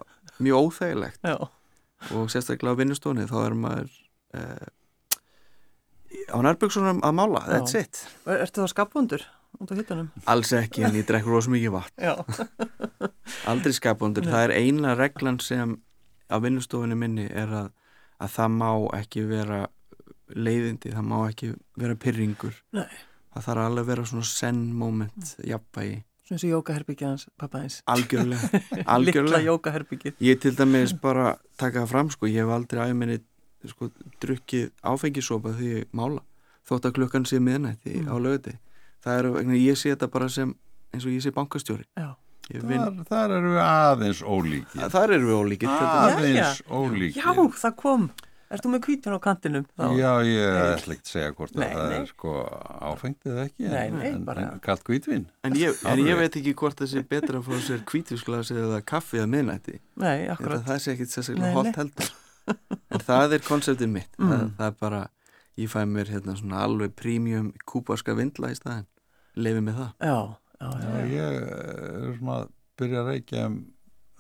mjög 0.43 0.67
óþægilegt. 0.67 1.21
Já. 1.23 1.37
og 2.15 2.31
sérstaklega 2.31 2.75
á 2.75 2.81
vinnustóni 2.81 3.27
þá 3.31 3.39
er 3.45 3.57
maður 3.59 3.95
eh, 4.39 4.69
á 6.35 6.39
nærbyggsonum 6.43 7.03
að 7.07 7.17
mála 7.19 7.43
that's 7.47 7.75
Já. 7.75 7.85
it 7.87 8.03
Ertu 8.27 8.65
það 8.65 8.73
skapvundur 8.75 9.27
út 9.59 9.73
af 9.73 9.81
hittunum? 9.81 10.11
Alls 10.31 10.53
ekki 10.55 10.85
en 10.87 10.99
ég 10.99 11.07
drekkur 11.09 11.39
ós 11.39 11.49
mikið 11.51 11.73
vatn. 11.75 12.05
Aldrei 13.51 13.75
skapvundur 13.75 14.27
það 14.29 14.49
er 14.49 14.55
eina 14.59 14.95
reglan 14.99 15.41
sem 15.43 15.79
á 16.29 16.37
vinnustofinu 16.43 16.99
minni 16.99 17.27
er 17.31 17.55
að, 17.65 17.71
að 18.21 18.35
það 18.37 18.55
má 18.59 18.71
ekki 18.99 19.25
vera 19.31 19.61
leiðindi, 20.29 20.93
það 20.93 21.07
má 21.09 21.19
ekki 21.31 21.55
vera 21.81 21.97
pyrringur 21.97 22.59
Nei 22.77 22.91
það 23.39 23.49
þarf 23.49 23.65
alveg 23.65 23.83
að 23.85 23.91
vera 23.93 24.05
svona 24.11 24.29
senn 24.29 24.63
moment 24.75 25.35
jafnbægi 25.47 26.05
Svona 26.29 26.37
eins 26.37 26.45
og 26.45 26.51
jókaherbyggja 26.53 27.09
hans 27.09 27.23
pappa 27.41 27.63
eins 27.65 27.79
Algjörlega, 27.89 28.61
algjörlega. 28.95 29.41
Jókaherbyggja 29.47 30.13
Ég 30.21 30.41
til 30.43 30.53
dæmis 30.59 30.93
bara 30.93 31.39
taka 31.57 31.87
það 31.87 31.93
fram 31.95 32.11
sko, 32.13 32.29
ég 32.29 32.45
hef 32.45 32.53
aldrei 32.53 32.83
aðeins 32.85 33.25
sko, 33.73 33.89
drukkið 34.23 34.69
áfengisópa 34.87 35.55
því 35.57 35.71
ég 35.73 35.89
mála. 35.97 36.21
Þótt 36.69 36.91
að 36.91 36.99
klukkan 37.01 37.25
sé 37.27 37.41
miðnætti 37.43 37.97
mm. 38.03 38.11
á 38.13 38.17
lögði 38.21 38.59
það 39.05 39.19
er, 39.19 39.53
ég 39.57 39.79
sé 39.81 39.95
þetta 39.95 40.11
bara 40.13 40.29
sem 40.33 40.53
eins 40.93 41.07
og 41.07 41.15
ég 41.15 41.25
sé 41.25 41.33
bankastjóri. 41.35 41.89
Þar, 42.49 43.01
þar 43.09 43.33
eru 43.37 43.51
við 43.53 43.59
aðeins 43.61 44.21
ólíkið 44.25 44.85
Þar 44.95 45.11
eru 45.19 45.27
við 45.27 45.35
ólíkið 45.37 45.73
Aðeins 45.75 46.63
ólíkið 46.65 47.19
Já, 47.21 47.35
það 47.61 47.75
kom 47.83 48.07
Erst 48.49 48.65
þú 48.65 48.71
með 48.73 48.81
kvítun 48.87 49.17
á 49.17 49.21
kantinum? 49.21 49.65
Þá? 49.77 49.85
Já, 49.99 50.11
ég 50.25 50.55
ætla 50.59 50.95
ekki 50.95 51.05
að 51.05 51.11
segja 51.11 51.33
hvort 51.37 51.59
nei, 51.59 51.67
það 51.67 51.91
nei. 51.91 51.97
er 51.99 52.07
sko 52.09 52.33
áfengtið 52.89 53.41
ekki 53.43 53.67
nei, 53.69 53.83
en, 53.83 53.99
en, 54.09 54.23
bara... 54.25 54.47
en 54.47 54.63
kallt 54.65 54.85
kvítvin 54.87 55.27
En 55.45 55.59
ég, 55.59 55.83
en 55.91 56.01
ég 56.01 56.17
veit 56.17 56.39
ekki 56.41 56.55
hvort 56.57 56.81
það 56.81 56.91
sé 56.95 57.03
betra 57.11 57.43
að 57.43 57.51
fá 57.51 57.67
sér 57.67 57.85
kvítvísglas 57.93 58.55
eða 58.55 58.81
kaffi 58.89 59.21
að 59.21 59.29
minnætti 59.35 59.77
Nei, 60.01 60.25
akkurat 60.33 60.65
Það 60.65 60.83
sé 60.85 60.97
ekki 60.97 61.09
sérstaklega 61.13 61.53
hótt 61.59 61.81
heldur 61.83 62.13
En 62.97 63.05
það 63.05 63.37
er 63.37 63.45
konseptið 63.45 63.95
mitt 63.99 64.13
mm. 64.17 64.33
það, 64.33 64.45
það 64.57 64.69
er 64.71 64.77
bara, 64.81 65.05
ég 65.61 65.73
fæ 65.75 65.81
mér 65.93 66.13
hérna 66.17 66.37
svona 66.41 66.65
alveg 66.65 66.97
prímjum 66.97 67.53
kúparska 67.69 68.17
vindla 68.17 68.55
í 68.55 68.57
staðin 68.57 68.89
Lefi 69.37 69.65
með 69.67 69.83
það 69.83 70.09
Já, 70.09 70.21
já, 70.57 70.71
já, 70.73 70.89
já. 70.89 71.11
Ég 71.19 71.43
er 71.51 72.15
svona 72.17 72.39
að 72.39 72.55
byrja 72.81 73.05
að 73.05 73.13
reykja 73.13 73.51
um 73.51 73.67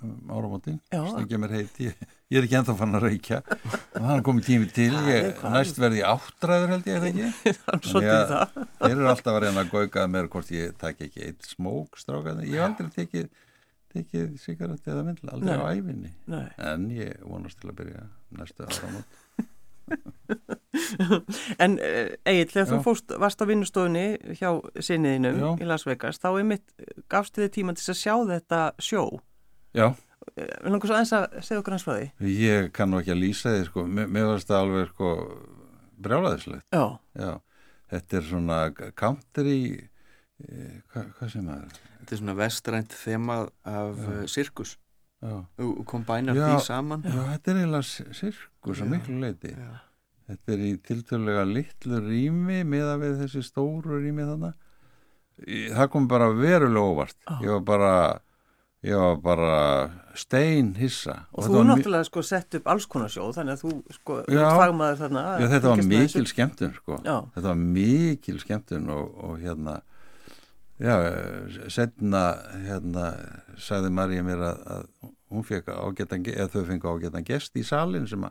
um 0.03 0.31
áramótin 0.31 0.79
stengja 0.87 1.39
mér 1.41 1.55
heiti, 1.57 1.91
ég, 2.29 2.39
er 2.39 2.47
ekki 2.47 2.59
ennþá 2.61 2.77
fann 2.79 2.99
að 2.99 3.07
reykja 3.09 3.41
og 3.49 4.05
hann 4.05 4.15
er 4.19 4.25
komið 4.27 4.49
tími 4.49 4.71
til 4.77 4.93
ég, 5.09 5.43
næst 5.55 5.81
verði 5.81 6.05
áttræður 6.07 6.75
held 6.75 6.89
ég 6.91 6.99
þeir 7.93 8.91
eru 8.93 9.11
alltaf 9.11 9.35
að 9.35 9.43
reyna 9.47 9.65
að 9.65 9.73
gaugaða 9.75 10.09
mér 10.13 10.31
hvort 10.33 10.51
ég 10.55 10.75
takk 10.81 11.05
ekki 11.09 11.25
eitt 11.31 11.49
smók 11.49 12.01
strákaði, 12.01 12.51
ég 12.53 12.61
hef 12.61 12.69
aldrei 12.69 12.91
tekið 12.99 13.31
tekið 13.95 14.35
sigaretti 14.43 14.93
eða 14.93 15.05
myndla, 15.07 15.33
aldrei 15.33 15.55
Nei. 15.55 15.61
á 15.65 15.67
æfinni 15.73 16.13
Nei. 16.29 16.49
en 16.71 16.91
ég 16.93 17.23
vonast 17.25 17.61
til 17.63 17.73
að 17.73 17.79
byrja 17.83 18.05
næstu 18.37 18.69
áramót 18.69 19.17
En 21.63 21.79
Egil, 21.81 22.51
þegar 22.51 22.67
Já. 22.67 22.71
þú 22.75 22.79
fóst, 22.85 23.15
varst 23.21 23.41
á 23.41 23.49
vinnustofunni 23.49 24.37
hjá 24.37 24.51
sinniðinum 24.85 25.39
Já. 25.41 25.49
í 25.65 25.69
Las 25.69 25.87
Vegas, 25.89 26.21
þá 26.21 26.29
er 26.35 26.47
mitt 26.51 26.75
gafstu 27.09 27.41
þið 27.45 27.55
tíma 27.57 27.75
til 27.79 27.89
að 27.95 28.01
sjá 28.03 28.15
þetta 28.29 28.61
sjó 28.85 29.03
Já. 29.77 29.89
Við 30.37 30.73
langar 30.73 30.91
svo 30.91 30.97
aðeins 30.97 31.13
að 31.17 31.37
segja 31.47 31.61
okkur 31.63 31.77
hans 31.77 31.85
frá 31.87 31.95
því. 31.95 32.33
Ég 32.35 32.69
kann 32.77 32.93
nú 32.93 33.01
ekki 33.01 33.15
að 33.15 33.23
lýsa 33.23 33.53
því, 33.55 33.63
sko. 33.69 33.85
Mér, 33.99 34.27
varst 34.29 34.51
það 34.51 34.65
alveg, 34.65 34.91
sko, 34.93 35.13
brjálaðislegt. 36.07 36.67
Já. 36.75 36.85
Já. 37.19 37.33
Þetta 37.89 38.19
er 38.19 38.29
svona 38.29 38.59
country, 39.01 39.57
eh, 40.45 40.77
hva, 40.93 41.07
hvað 41.17 41.33
sem 41.33 41.49
það 41.49 41.65
er? 41.65 41.81
Þetta 41.99 42.15
er 42.15 42.23
svona 42.23 42.37
vestrænt 42.39 43.01
þemað 43.01 43.51
af 43.73 44.05
uh, 44.05 44.23
sirkus. 44.29 44.77
Já. 45.25 45.35
Þú 45.59 45.73
kombænar 45.89 46.39
því 46.39 46.63
saman. 46.69 47.05
Já, 47.09 47.21
þetta 47.33 47.53
er 47.53 47.61
eiginlega 47.63 48.15
sirkus 48.21 48.85
að 48.85 48.93
miklu 48.95 49.19
leiti. 49.25 49.53
Já. 49.57 49.77
Þetta 50.29 50.53
er 50.53 50.63
í 50.67 50.73
tiltölulega 50.85 51.45
litlu 51.49 51.99
rými 52.05 52.61
með 52.69 52.91
að 52.93 53.05
við 53.07 53.21
þessi 53.23 53.43
stóru 53.47 54.03
rými 54.03 54.27
þannig 54.29 54.57
það 55.47 55.91
kom 55.93 56.09
bara 56.11 56.31
verulega 56.35 56.85
óvart 56.85 57.19
ég 57.43 57.53
var 57.53 57.65
bara 57.67 57.93
ég 58.87 58.95
var 58.95 59.17
bara 59.23 59.55
stein 60.19 60.73
hissa. 60.79 61.15
Og 61.35 61.49
þú 61.49 61.63
náttúrulega 61.67 62.07
sko 62.07 62.23
sett 62.27 62.55
upp 62.59 62.69
alls 62.71 62.87
konar 62.91 63.11
sjóð 63.11 63.33
þannig 63.39 63.57
að 63.57 63.63
þú 63.65 63.73
sko 63.97 64.19
fagmaður 64.29 65.01
þarna 65.03 65.25
Já, 65.43 65.47
þetta 65.55 65.73
var 65.73 65.83
mikil 65.91 66.27
skemmtun 66.31 66.75
sko. 66.77 66.99
Já. 67.07 67.17
þetta 67.35 67.47
var 67.49 67.61
mikil 67.63 68.39
skemmtun 68.43 68.89
og, 68.95 69.09
og 69.29 69.39
hérna 69.43 69.77
já, 70.79 70.95
setna 71.75 72.23
hérna 72.67 73.07
sagði 73.59 73.91
Marja 73.99 74.23
mér 74.27 74.45
að, 74.53 74.61
að 74.77 75.13
hún 75.35 75.45
fekk 75.45 75.73
ágætan, 75.75 76.23
ge- 76.25 76.37
eða 76.39 76.53
þau 76.55 76.67
fengu 76.71 76.93
ágætan 76.95 77.27
gest 77.27 77.59
í 77.59 77.65
salin 77.67 78.07
sem 78.09 78.23
að 78.25 78.31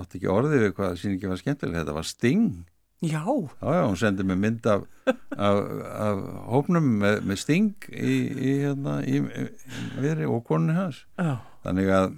átti 0.00 0.16
ekki 0.18 0.30
orðið 0.32 0.62
við 0.64 0.72
hvað 0.78 0.94
sýningi 1.02 1.28
var 1.30 1.40
skemmtileg, 1.42 1.76
þetta 1.82 1.94
var 1.98 2.08
Sting 2.08 2.46
Já, 3.02 3.20
já, 3.26 3.72
já, 3.74 3.82
hún 3.84 3.96
sendi 4.00 4.24
mér 4.24 4.38
mynd 4.40 4.66
af, 4.70 4.84
af, 5.36 5.56
af 6.06 6.20
hópnum 6.54 6.86
með, 7.02 7.18
með 7.28 7.40
Sting 7.42 7.88
í, 7.90 8.14
í 8.32 8.52
hérna 8.62 9.00
í, 9.04 9.18
í 9.20 9.48
veri 10.00 10.24
og 10.30 10.44
konu 10.48 10.72
hans 10.76 11.02
já, 11.20 11.34
þannig 11.66 11.90
að 11.92 12.14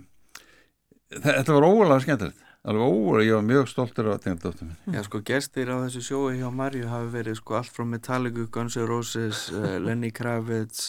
þe- 1.17 1.33
þetta 1.41 1.57
var 1.57 1.67
ógulega 1.71 2.05
skemmtilegt 2.05 2.43
alveg 2.67 2.83
ógulega, 2.93 3.27
ég 3.29 3.35
var 3.39 3.47
mjög 3.47 3.69
stoltur 3.71 4.09
af 4.13 4.23
tengdóttum 4.25 4.71
minn 4.87 4.97
Já, 4.99 5.03
sko, 5.07 5.21
gestir 5.27 5.69
á 5.71 5.77
þessu 5.87 6.03
sjói 6.07 6.39
hjá 6.41 6.49
Marju 6.55 6.89
hafi 6.91 7.11
verið 7.15 7.39
sko 7.41 7.59
allt 7.61 7.71
frá 7.75 7.87
Metallica, 7.87 8.47
Guns 8.51 8.77
N' 8.79 8.87
Roses, 8.91 9.45
uh, 9.55 9.77
Lenny 9.83 10.11
Kravitz, 10.15 10.89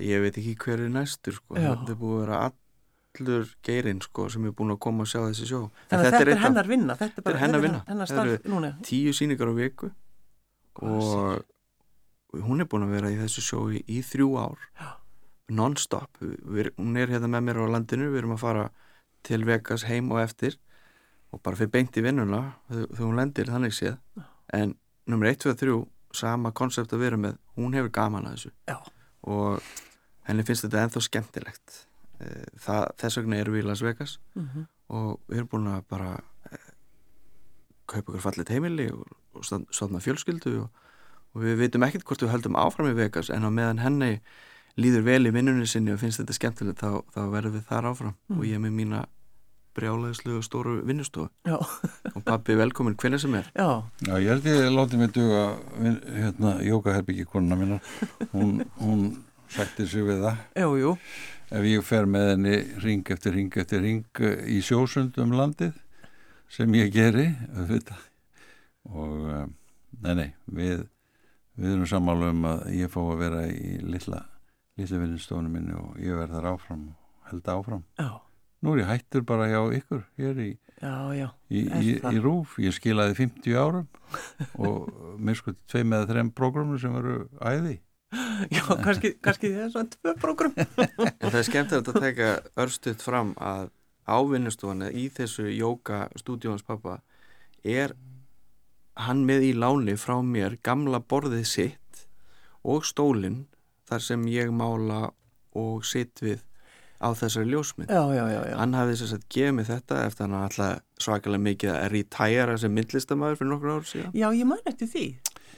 ég 0.00 0.22
veit 0.24 0.38
ekki 0.40 0.54
hver 0.64 0.80
er 0.86 0.92
næstur, 0.92 1.36
sko. 1.36 1.56
Já. 1.60 1.74
Þetta 1.74 1.96
búið 2.00 2.16
að 2.16 2.22
vera 2.26 2.38
allur 3.20 3.48
geirinn, 3.66 4.00
sko, 4.02 4.28
sem 4.32 4.44
er 4.48 4.54
búin 4.56 4.72
að 4.72 4.78
koma 4.80 5.04
að 5.04 5.10
sjá 5.12 5.20
þessi 5.26 5.48
sjó. 5.50 5.58
Þannig 5.90 6.06
að 6.06 6.12
þetta 6.12 6.20
er 6.22 6.30
eitt 6.32 6.38
af 6.38 6.44
hennar 6.46 6.68
vinna 6.70 6.94
Þetta 6.96 7.04
er 7.04 7.22
Þetta 7.22 7.32
er 7.34 7.40
hennar 7.42 7.60
vinna. 7.64 7.80
hennar 7.88 8.08
Þetta 8.08 8.22
starf 8.24 8.46
núna 8.52 8.70
Tíu 8.88 9.12
síningar 9.16 9.50
á 9.52 9.54
viku 9.58 9.90
Hvað 10.78 11.42
og 12.32 12.40
hún 12.48 12.64
er 12.64 12.68
búin 12.72 12.86
að 12.86 12.94
vera 12.96 13.10
í 13.12 13.18
þessu 13.20 13.42
sjói 13.44 13.82
í 13.92 13.98
þrjú 14.08 14.28
ár, 14.40 14.62
Já. 14.80 14.86
non-stop. 15.52 16.16
Hún 16.22 16.96
er 16.96 17.10
hérna 17.12 17.28
með 17.28 17.42
mér 17.50 17.60
á 17.60 17.66
landinu, 17.74 18.06
við 18.08 18.22
erum 18.22 18.32
að 18.38 18.40
fara 18.40 18.62
til 19.22 19.44
Vegas 19.44 19.84
heim 19.90 20.08
og 20.16 20.22
eftir 20.22 20.56
og 21.32 21.42
bara 21.44 21.56
fyrir 21.60 21.70
beint 21.74 21.96
í 22.00 22.04
vinnuna 22.04 22.40
þegar 22.70 23.02
hún 23.04 23.20
lendir 23.20 23.52
þannig 23.52 23.76
séð 23.76 23.98
en 24.56 24.72
nummer 25.06 25.28
1, 25.28 25.42
2, 25.44 25.54
3 25.60 25.76
sama 26.16 26.52
konsept 26.56 26.92
að 26.96 27.04
vera 27.04 27.20
með, 27.20 27.36
hún 27.56 27.76
hefur 27.76 27.92
gaman 27.92 28.26
að 28.28 28.34
þessu 28.38 28.50
Já, 28.72 28.78
og 29.28 29.60
henni 30.28 30.44
finnst 30.48 30.64
þetta 30.66 30.82
ennþá 30.86 31.04
skemmtilegt 31.06 31.78
það, 32.64 32.84
þess 33.02 33.18
vegna 33.20 33.40
erum 33.42 33.54
við 33.56 33.64
í 33.64 33.66
Las 33.70 33.82
Vegas 33.84 34.18
Mhm. 34.34 34.66
og 34.92 35.20
við 35.28 35.36
erum 35.42 35.48
búin 35.52 35.68
að 35.72 35.82
bara 35.88 36.10
eh, 36.52 36.58
kaupa 37.86 38.12
ykkur 38.12 38.20
fallit 38.26 38.48
heimili 38.52 38.90
og, 38.92 39.06
og 39.34 39.44
stofna 39.72 40.00
fjölskyldu 40.04 40.54
og, 40.62 40.68
og 41.34 41.42
við 41.46 41.56
veitum 41.62 41.82
ekkert 41.86 42.04
hvort 42.04 42.22
við 42.26 42.32
höldum 42.34 42.56
áfram 42.60 42.90
í 42.92 42.96
Vegas 42.98 43.30
en 43.30 43.44
á 43.44 43.50
meðan 43.50 43.80
henni 43.80 44.20
líður 44.80 45.02
vel 45.04 45.26
í 45.28 45.32
vinnunni 45.34 45.66
sinni 45.68 45.92
og 45.92 45.98
finnst 46.00 46.20
þetta 46.22 46.32
skemmtilegt 46.36 46.80
þá, 46.80 47.02
þá 47.12 47.20
verðum 47.32 47.58
við 47.58 47.66
þar 47.68 47.88
áfram. 47.92 48.14
Mm. 48.28 48.38
og 48.38 48.44
ég 48.48 48.54
er 48.56 48.62
með 48.64 48.72
mína 48.78 49.02
brjálæðislu 49.72 50.34
og 50.36 50.44
stóru 50.44 50.72
vinnustofu. 50.84 51.30
Já, 51.48 51.56
og 52.12 52.24
pappi 52.26 52.52
velkomin 52.60 52.92
hvernig 53.00 53.20
sem 53.22 53.32
er. 53.38 53.46
Já, 53.56 53.82
Já, 54.04 54.14
ég 54.20 54.28
held 54.28 54.44
ég 54.50 54.66
láti 54.76 54.98
mig 55.00 55.12
duga 55.16 55.44
hérna, 55.80 56.50
jókaherbyggi 56.60 57.24
konuna 57.24 57.56
mína 57.56 57.78
hún, 58.34 58.66
hún 58.80 59.06
sætti 59.48 59.86
sig 59.88 60.04
við 60.04 60.20
það. 60.26 60.42
Jú, 60.60 60.74
jú 60.82 60.92
ef 61.52 61.68
ég 61.68 61.84
fer 61.84 62.08
með 62.08 62.28
henni 62.32 62.56
ring 62.84 63.10
eftir 63.14 63.36
ring 63.36 63.58
eftir 63.60 63.82
ring 63.84 64.22
eh, 64.24 64.40
í 64.56 64.60
sjósund 64.64 65.18
um 65.22 65.34
landið 65.36 65.76
sem 66.52 66.72
ég 66.78 66.92
geri 66.94 67.28
og 68.88 69.28
eh, 69.32 69.46
nei, 70.02 70.14
nei, 70.16 70.30
við 70.46 70.88
við 71.58 71.74
erum 71.76 71.88
sammála 71.88 72.32
um 72.32 72.44
að 72.48 72.66
ég 72.78 72.92
fá 72.92 73.00
að 73.02 73.20
vera 73.20 73.46
í 73.52 73.78
litla, 73.84 74.22
litla 74.80 75.00
vinninstofunum 75.02 75.52
minni 75.52 75.76
og 75.76 75.98
ég 76.00 76.16
verð 76.16 76.38
þar 76.38 76.52
áfram 76.54 76.84
og 76.90 77.30
held 77.30 77.50
áfram. 77.52 77.82
Já, 78.00 78.12
Nú 78.62 78.76
er 78.76 78.84
ég 78.84 78.90
hættur 78.92 79.24
bara 79.26 79.48
hjá 79.50 79.58
ykkur 79.74 80.04
hér 80.20 80.36
í, 80.38 80.50
já, 80.78 80.94
já 81.18 81.28
í, 81.50 81.64
í, 81.66 81.94
í 81.98 82.20
rúf, 82.22 82.54
ég 82.62 82.74
skilaði 82.76 83.16
50 83.18 83.56
árum 83.58 83.88
og 84.54 84.92
mér 85.18 85.40
sko 85.40 85.56
tvei 85.66 85.82
með 85.88 86.12
þreim 86.12 86.30
prógramur 86.36 86.78
sem 86.78 86.94
eru 87.00 87.24
æði 87.42 87.80
Já, 88.52 88.62
kannski, 88.84 89.14
kannski 89.24 89.52
það 89.52 89.64
er 89.64 89.70
svona 89.72 89.92
tvö 89.94 90.14
prógrum. 90.20 90.56
En 90.58 91.30
það 91.30 91.38
er 91.40 91.46
skemmtilegt 91.48 91.90
að 91.92 92.02
teka 92.04 92.30
örstuðt 92.60 93.04
fram 93.04 93.32
að 93.40 93.70
ávinnustofan 94.10 94.88
í 94.90 95.06
þessu 95.14 95.46
jóka 95.52 96.06
stúdíóns 96.20 96.64
pappa 96.66 96.98
er 97.62 97.94
hann 99.00 99.22
með 99.24 99.48
í 99.48 99.52
láni 99.56 99.94
frá 99.96 100.18
mér 100.26 100.58
gamla 100.64 101.00
borðið 101.00 101.44
sitt 101.48 102.06
og 102.62 102.84
stólinn 102.86 103.46
þar 103.88 104.04
sem 104.04 104.24
ég 104.30 104.52
mála 104.54 105.12
og 105.58 105.86
sitt 105.86 106.20
við 106.22 106.42
á 107.02 107.10
þessari 107.18 107.50
ljósmynd. 107.50 107.90
Já, 107.90 108.02
já, 108.14 108.24
já, 108.30 108.56
Hann 108.60 108.76
hafði 108.78 108.98
þess 109.00 109.16
að 109.16 109.24
gefa 109.34 109.54
mig 109.56 109.66
þetta 109.66 110.02
eftir 110.06 110.26
hann 110.28 110.36
alltaf 110.38 111.02
svakalega 111.02 111.46
mikið 111.48 111.72
að 111.74 111.88
retæra 111.96 112.58
sem 112.62 112.74
myndlistamæður 112.76 113.40
fyrir 113.40 113.50
nokkur 113.50 113.72
ár 113.74 113.88
síðan. 113.88 114.12
Já, 114.14 114.28
ég 114.30 114.46
man 114.46 114.62
eftir 114.70 114.90
því 114.92 115.06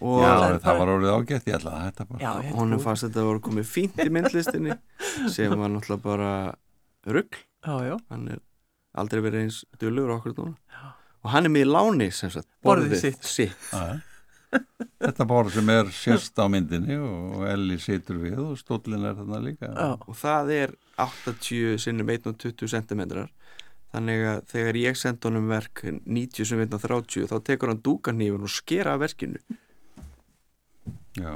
og 0.01 0.21
Já, 0.23 0.31
það 0.35 0.55
það 0.55 0.65
bara- 0.65 0.79
var 0.79 0.93
orðið 0.95 1.13
ágætt, 1.19 1.45
ég 1.51 1.59
ætla 1.59 1.73
að 1.75 1.85
hætta 1.87 2.07
bara. 2.09 2.21
Já, 2.25 2.53
honum 2.59 2.81
fannst 2.83 3.05
þetta 3.07 3.21
að 3.23 3.29
voru 3.31 3.41
komið 3.49 3.69
fínt 3.71 4.01
í 4.05 4.09
myndlistinni 4.11 4.79
sem 5.31 5.55
var 5.59 5.69
náttúrulega 5.71 6.03
bara 6.03 6.31
rugg 7.07 7.39
Já, 7.65 7.75
já, 7.89 7.97
hann 8.11 8.29
er 8.29 8.41
aldrei 8.95 9.21
verið 9.25 9.45
eins 9.47 9.61
dölur 9.81 10.11
okkur 10.19 10.35
núna. 10.37 10.57
Og 11.25 11.31
hann 11.33 11.47
er 11.47 11.51
með 11.55 11.65
í 11.65 11.71
láni 11.71 12.11
sem 12.13 12.31
sagt, 12.31 12.49
Borðið 12.63 12.99
sitt. 13.01 13.25
sitt. 13.25 13.71
Já, 13.73 14.01
Þetta 15.03 15.25
borð 15.27 15.51
sem 15.57 15.69
er 15.73 15.89
sérst 15.91 16.37
á 16.39 16.47
myndinni 16.47 16.95
og 17.03 17.41
Elli 17.51 17.75
situr 17.83 18.21
við 18.23 18.37
og 18.39 18.53
stóllin 18.61 19.03
er 19.09 19.17
þarna 19.19 19.41
líka. 19.43 19.67
Já, 19.75 19.89
og 19.99 20.15
það 20.15 20.53
er 20.55 20.75
80 21.03 21.79
sinnum 21.83 22.07
1,20 22.15 22.69
cm 22.71 23.03
þannig 23.95 24.23
að 24.31 24.39
þegar 24.53 24.79
ég 24.79 24.97
senda 25.01 25.29
honum 25.29 25.49
verk 25.51 25.83
90 26.07 26.45
sem 26.47 26.63
1,30 26.69 27.27
þá 27.33 27.35
tekur 27.47 27.73
hann 27.73 27.83
dúkanýfun 27.83 28.47
og 28.47 28.51
skera 28.55 28.95
verkinu 28.99 29.39
Já, 31.15 31.31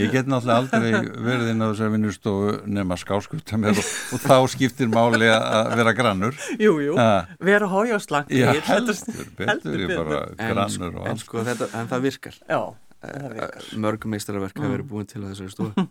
ég 0.00 0.12
get 0.14 0.28
náttúrulega 0.30 0.56
aldrei 0.62 1.20
verið 1.20 1.50
inn 1.52 1.60
á 1.60 1.68
þessar 1.68 1.90
vinnustofu 1.92 2.52
nema 2.72 2.96
skáskuta 2.96 3.58
mér 3.60 3.76
og, 3.76 3.90
og 4.16 4.22
þá 4.24 4.36
skiptir 4.54 4.88
máli 4.88 5.28
að 5.28 5.74
vera 5.82 5.92
grannur. 5.96 6.38
Jú, 6.56 6.78
jú. 6.80 6.96
Vera 7.44 7.68
hójáslangt 7.68 8.32
Já, 8.32 8.54
heldur, 8.70 8.96
betur 9.36 9.80
ég 9.84 9.92
bara 9.92 10.22
en, 10.32 10.38
grannur 10.54 10.94
og 10.94 11.02
en, 11.04 11.12
allt 11.12 11.26
sko, 11.26 11.44
þetta, 11.44 11.68
en 11.76 11.90
það 11.92 12.06
virkar. 12.08 12.38
Já, 12.48 12.60
Eh, 12.98 13.14
það 13.14 13.34
virkar. 13.36 13.66
mörg 13.78 14.04
meistarverk 14.10 14.56
hafa 14.58 14.72
verið 14.72 14.88
búin 14.90 15.06
til 15.06 15.20
þessari 15.22 15.52
stofu. 15.52 15.84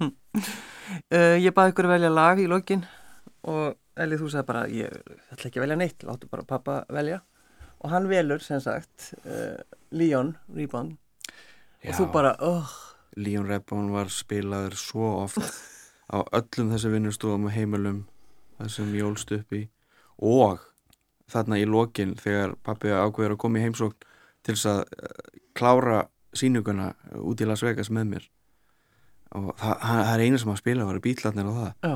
Uh, 1.07 1.37
Ég 1.45 1.53
baði 1.55 1.71
ykkur 1.71 1.87
að 1.87 1.93
velja 1.93 2.09
lag 2.11 2.41
í 2.43 2.47
lokin 2.51 2.83
og 3.47 3.77
Eli 3.97 4.17
þú 4.19 4.27
sagði 4.29 4.47
bara 4.49 4.65
ég 4.69 4.97
ætla 5.31 5.47
ekki 5.47 5.57
að 5.61 5.63
velja 5.63 5.77
neitt, 5.79 6.03
láttu 6.05 6.27
bara 6.29 6.43
pappa 6.45 6.81
velja. 6.93 7.21
Og 7.79 7.93
hann 7.93 8.09
velur 8.11 8.43
sem 8.43 8.59
sagt 8.61 9.13
uh, 9.23 9.55
Leon 9.95 10.35
Rebound 10.53 10.97
og 11.87 11.95
þú 11.95 12.09
bara, 12.11 12.33
oh, 12.43 12.67
Leon 13.17 13.47
Rebon 13.49 13.91
var 13.93 14.11
spilaður 14.13 14.77
svo 14.79 15.09
oft 15.23 15.41
á 16.13 16.21
öllum 16.37 16.71
þessu 16.73 16.91
vinnustofum 16.93 17.47
og 17.49 17.55
heimilum 17.55 18.03
það 18.57 18.73
sem 18.73 18.93
ég 18.97 19.07
ólst 19.07 19.33
upp 19.35 19.55
í. 19.57 19.63
Og 20.23 20.61
þarna 21.31 21.59
í 21.59 21.65
lokin 21.67 22.15
þegar 22.19 22.55
pappi 22.63 22.93
ákveður 22.93 23.35
að 23.35 23.41
koma 23.43 23.59
í 23.59 23.65
heimsókn 23.65 23.97
til 24.45 24.55
þess 24.55 24.69
að 24.71 24.83
eh, 24.85 25.39
klára 25.57 26.03
sínuguna 26.37 26.91
út 27.19 27.41
í 27.41 27.47
Las 27.49 27.63
Vegas 27.65 27.91
með 27.93 28.13
mér. 28.13 28.29
Og 29.35 29.49
það, 29.59 29.73
það 29.83 30.13
er 30.13 30.23
einu 30.23 30.39
sem 30.41 30.53
að 30.53 30.61
spila 30.61 30.87
var 30.87 31.01
bítlarnir 31.03 31.49
á 31.49 31.53
það. 31.57 31.73
Já, 31.83 31.95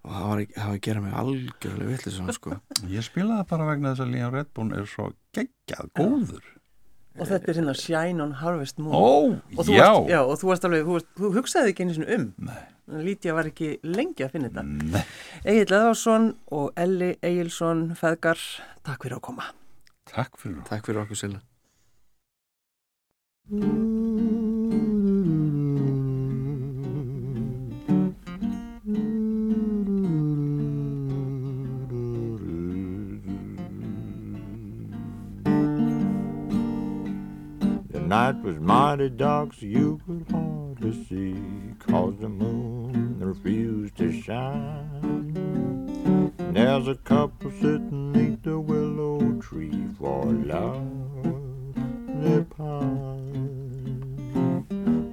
og 0.00 0.14
það 0.14 0.30
var, 0.30 0.44
það 0.54 0.70
var 0.70 0.78
að 0.78 0.84
gera 0.86 1.04
mig 1.04 1.18
algjörlega 1.22 1.90
vitlis 1.90 2.16
svona 2.16 2.36
sko. 2.36 2.56
Ég 2.88 3.04
spilaði 3.04 3.48
bara 3.50 3.68
vegna 3.68 3.92
þess 3.92 4.06
að 4.06 4.14
Líðan 4.14 4.34
Redbón 4.38 4.72
er 4.78 4.88
svo 4.88 5.10
geggjað 5.36 5.92
góður 5.98 6.48
og 7.18 7.30
þetta 7.30 7.50
er 7.50 7.60
hérna 7.60 7.76
Shine 7.78 8.24
on 8.24 8.34
Harvest 8.40 8.78
Moon. 8.82 8.94
Ó, 8.94 9.06
og 9.56 9.64
þú 9.66 9.76
já, 9.76 9.86
varst, 9.86 10.10
já, 10.12 10.20
og 10.22 10.36
þú 10.40 10.50
varst 10.52 10.68
alveg, 10.68 10.84
þú, 10.86 10.98
varst, 10.98 11.08
þú 11.18 11.32
hugsaði 11.38 11.72
ekki 11.72 11.86
einu 11.86 11.96
sinni 11.96 12.18
um. 12.18 12.28
Nei. 12.50 12.60
Lítja 13.06 13.36
var 13.36 13.46
ekki 13.46 13.76
lengi 13.86 14.24
að 14.26 14.32
finna 14.34 14.50
þetta. 14.50 14.64
Nei. 14.66 15.04
Egil 15.52 15.68
Eðvarsson 15.68 16.28
og 16.58 16.72
Elli 16.80 17.12
Egilson 17.22 17.86
Feðgar, 17.98 18.42
takk 18.86 19.06
fyrir 19.06 19.20
að 19.20 19.26
koma. 19.30 19.50
Takk 20.10 20.38
fyrir 20.40 20.62
Takk 20.66 20.86
fyrir 20.86 21.04
okkur 21.04 21.18
Silla 21.18 21.40
night 38.10 38.42
was 38.42 38.58
mighty 38.58 39.08
dark, 39.08 39.54
so 39.54 39.64
you 39.66 40.00
could 40.04 40.26
hardly 40.32 41.04
see, 41.04 41.36
cause 41.78 42.16
the 42.18 42.28
moon 42.28 43.20
refused 43.20 43.96
to 43.96 44.10
shine. 44.20 45.32
And 46.40 46.56
there's 46.56 46.88
a 46.88 46.96
couple 46.96 47.52
sitting 47.52 48.10
neath 48.10 48.42
the 48.42 48.58
willow 48.58 49.20
tree 49.40 49.86
for 49.96 50.24
love, 50.24 50.90
they 52.20 52.42
pine. 52.42 53.46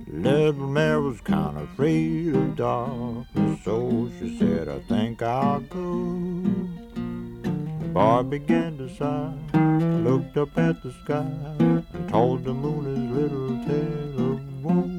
Little 0.07 0.67
Mary 0.67 0.99
was 0.99 1.21
kind 1.21 1.55
of 1.55 1.69
afraid 1.71 2.33
of 2.33 2.55
darkness, 2.55 3.63
so 3.63 4.09
she 4.17 4.39
said, 4.39 4.67
I 4.69 4.79
think 4.79 5.21
I'll 5.21 5.59
go. 5.59 6.41
The 6.95 7.89
boy 7.93 8.23
began 8.23 8.79
to 8.79 8.89
sigh. 8.89 9.56
Looked 9.77 10.37
up 10.37 10.57
at 10.57 10.81
the 10.81 10.91
sky 10.91 11.23
and 11.59 12.09
told 12.09 12.43
the 12.43 12.53
moon 12.53 12.85
his 12.85 12.97
little 13.11 13.63
tale 13.65 14.31
of 14.33 14.63
woe. 14.63 14.96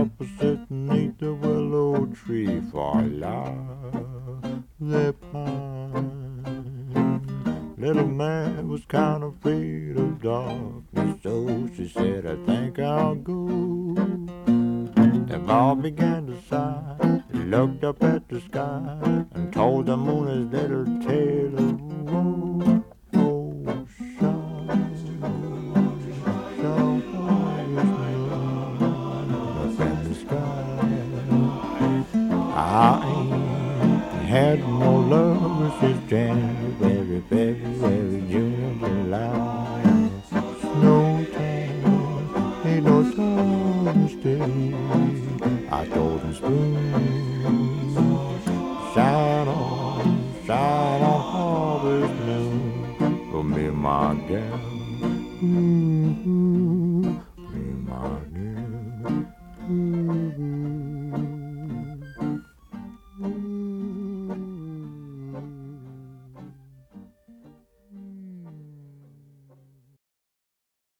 opposite 0.00 0.66
the 1.18 1.34
willow 1.34 2.06
tree 2.06 2.62
for 2.72 3.02
love 3.02 4.64
they 4.80 5.12
pine. 5.12 6.94
Little 7.76 8.06
man 8.06 8.68
was 8.68 8.86
kind 8.86 9.22
of 9.22 9.36
afraid 9.36 9.98
of 9.98 10.22
darkness, 10.22 11.18
so 11.22 11.68
she 11.76 11.86
said, 11.88 12.24
I 12.24 12.36
think 12.46 12.78
I'll 12.78 13.14
go. 13.14 13.94
The 15.26 15.38
ball 15.46 15.74
began 15.74 16.28
to 16.28 16.40
sigh, 16.48 17.22
looked 17.34 17.84
up 17.84 18.02
at 18.02 18.26
the 18.30 18.40
sky, 18.40 19.26
and 19.32 19.52
told 19.52 19.84
the 19.86 19.98
moon 19.98 20.28
his 20.28 20.46
little 20.62 20.99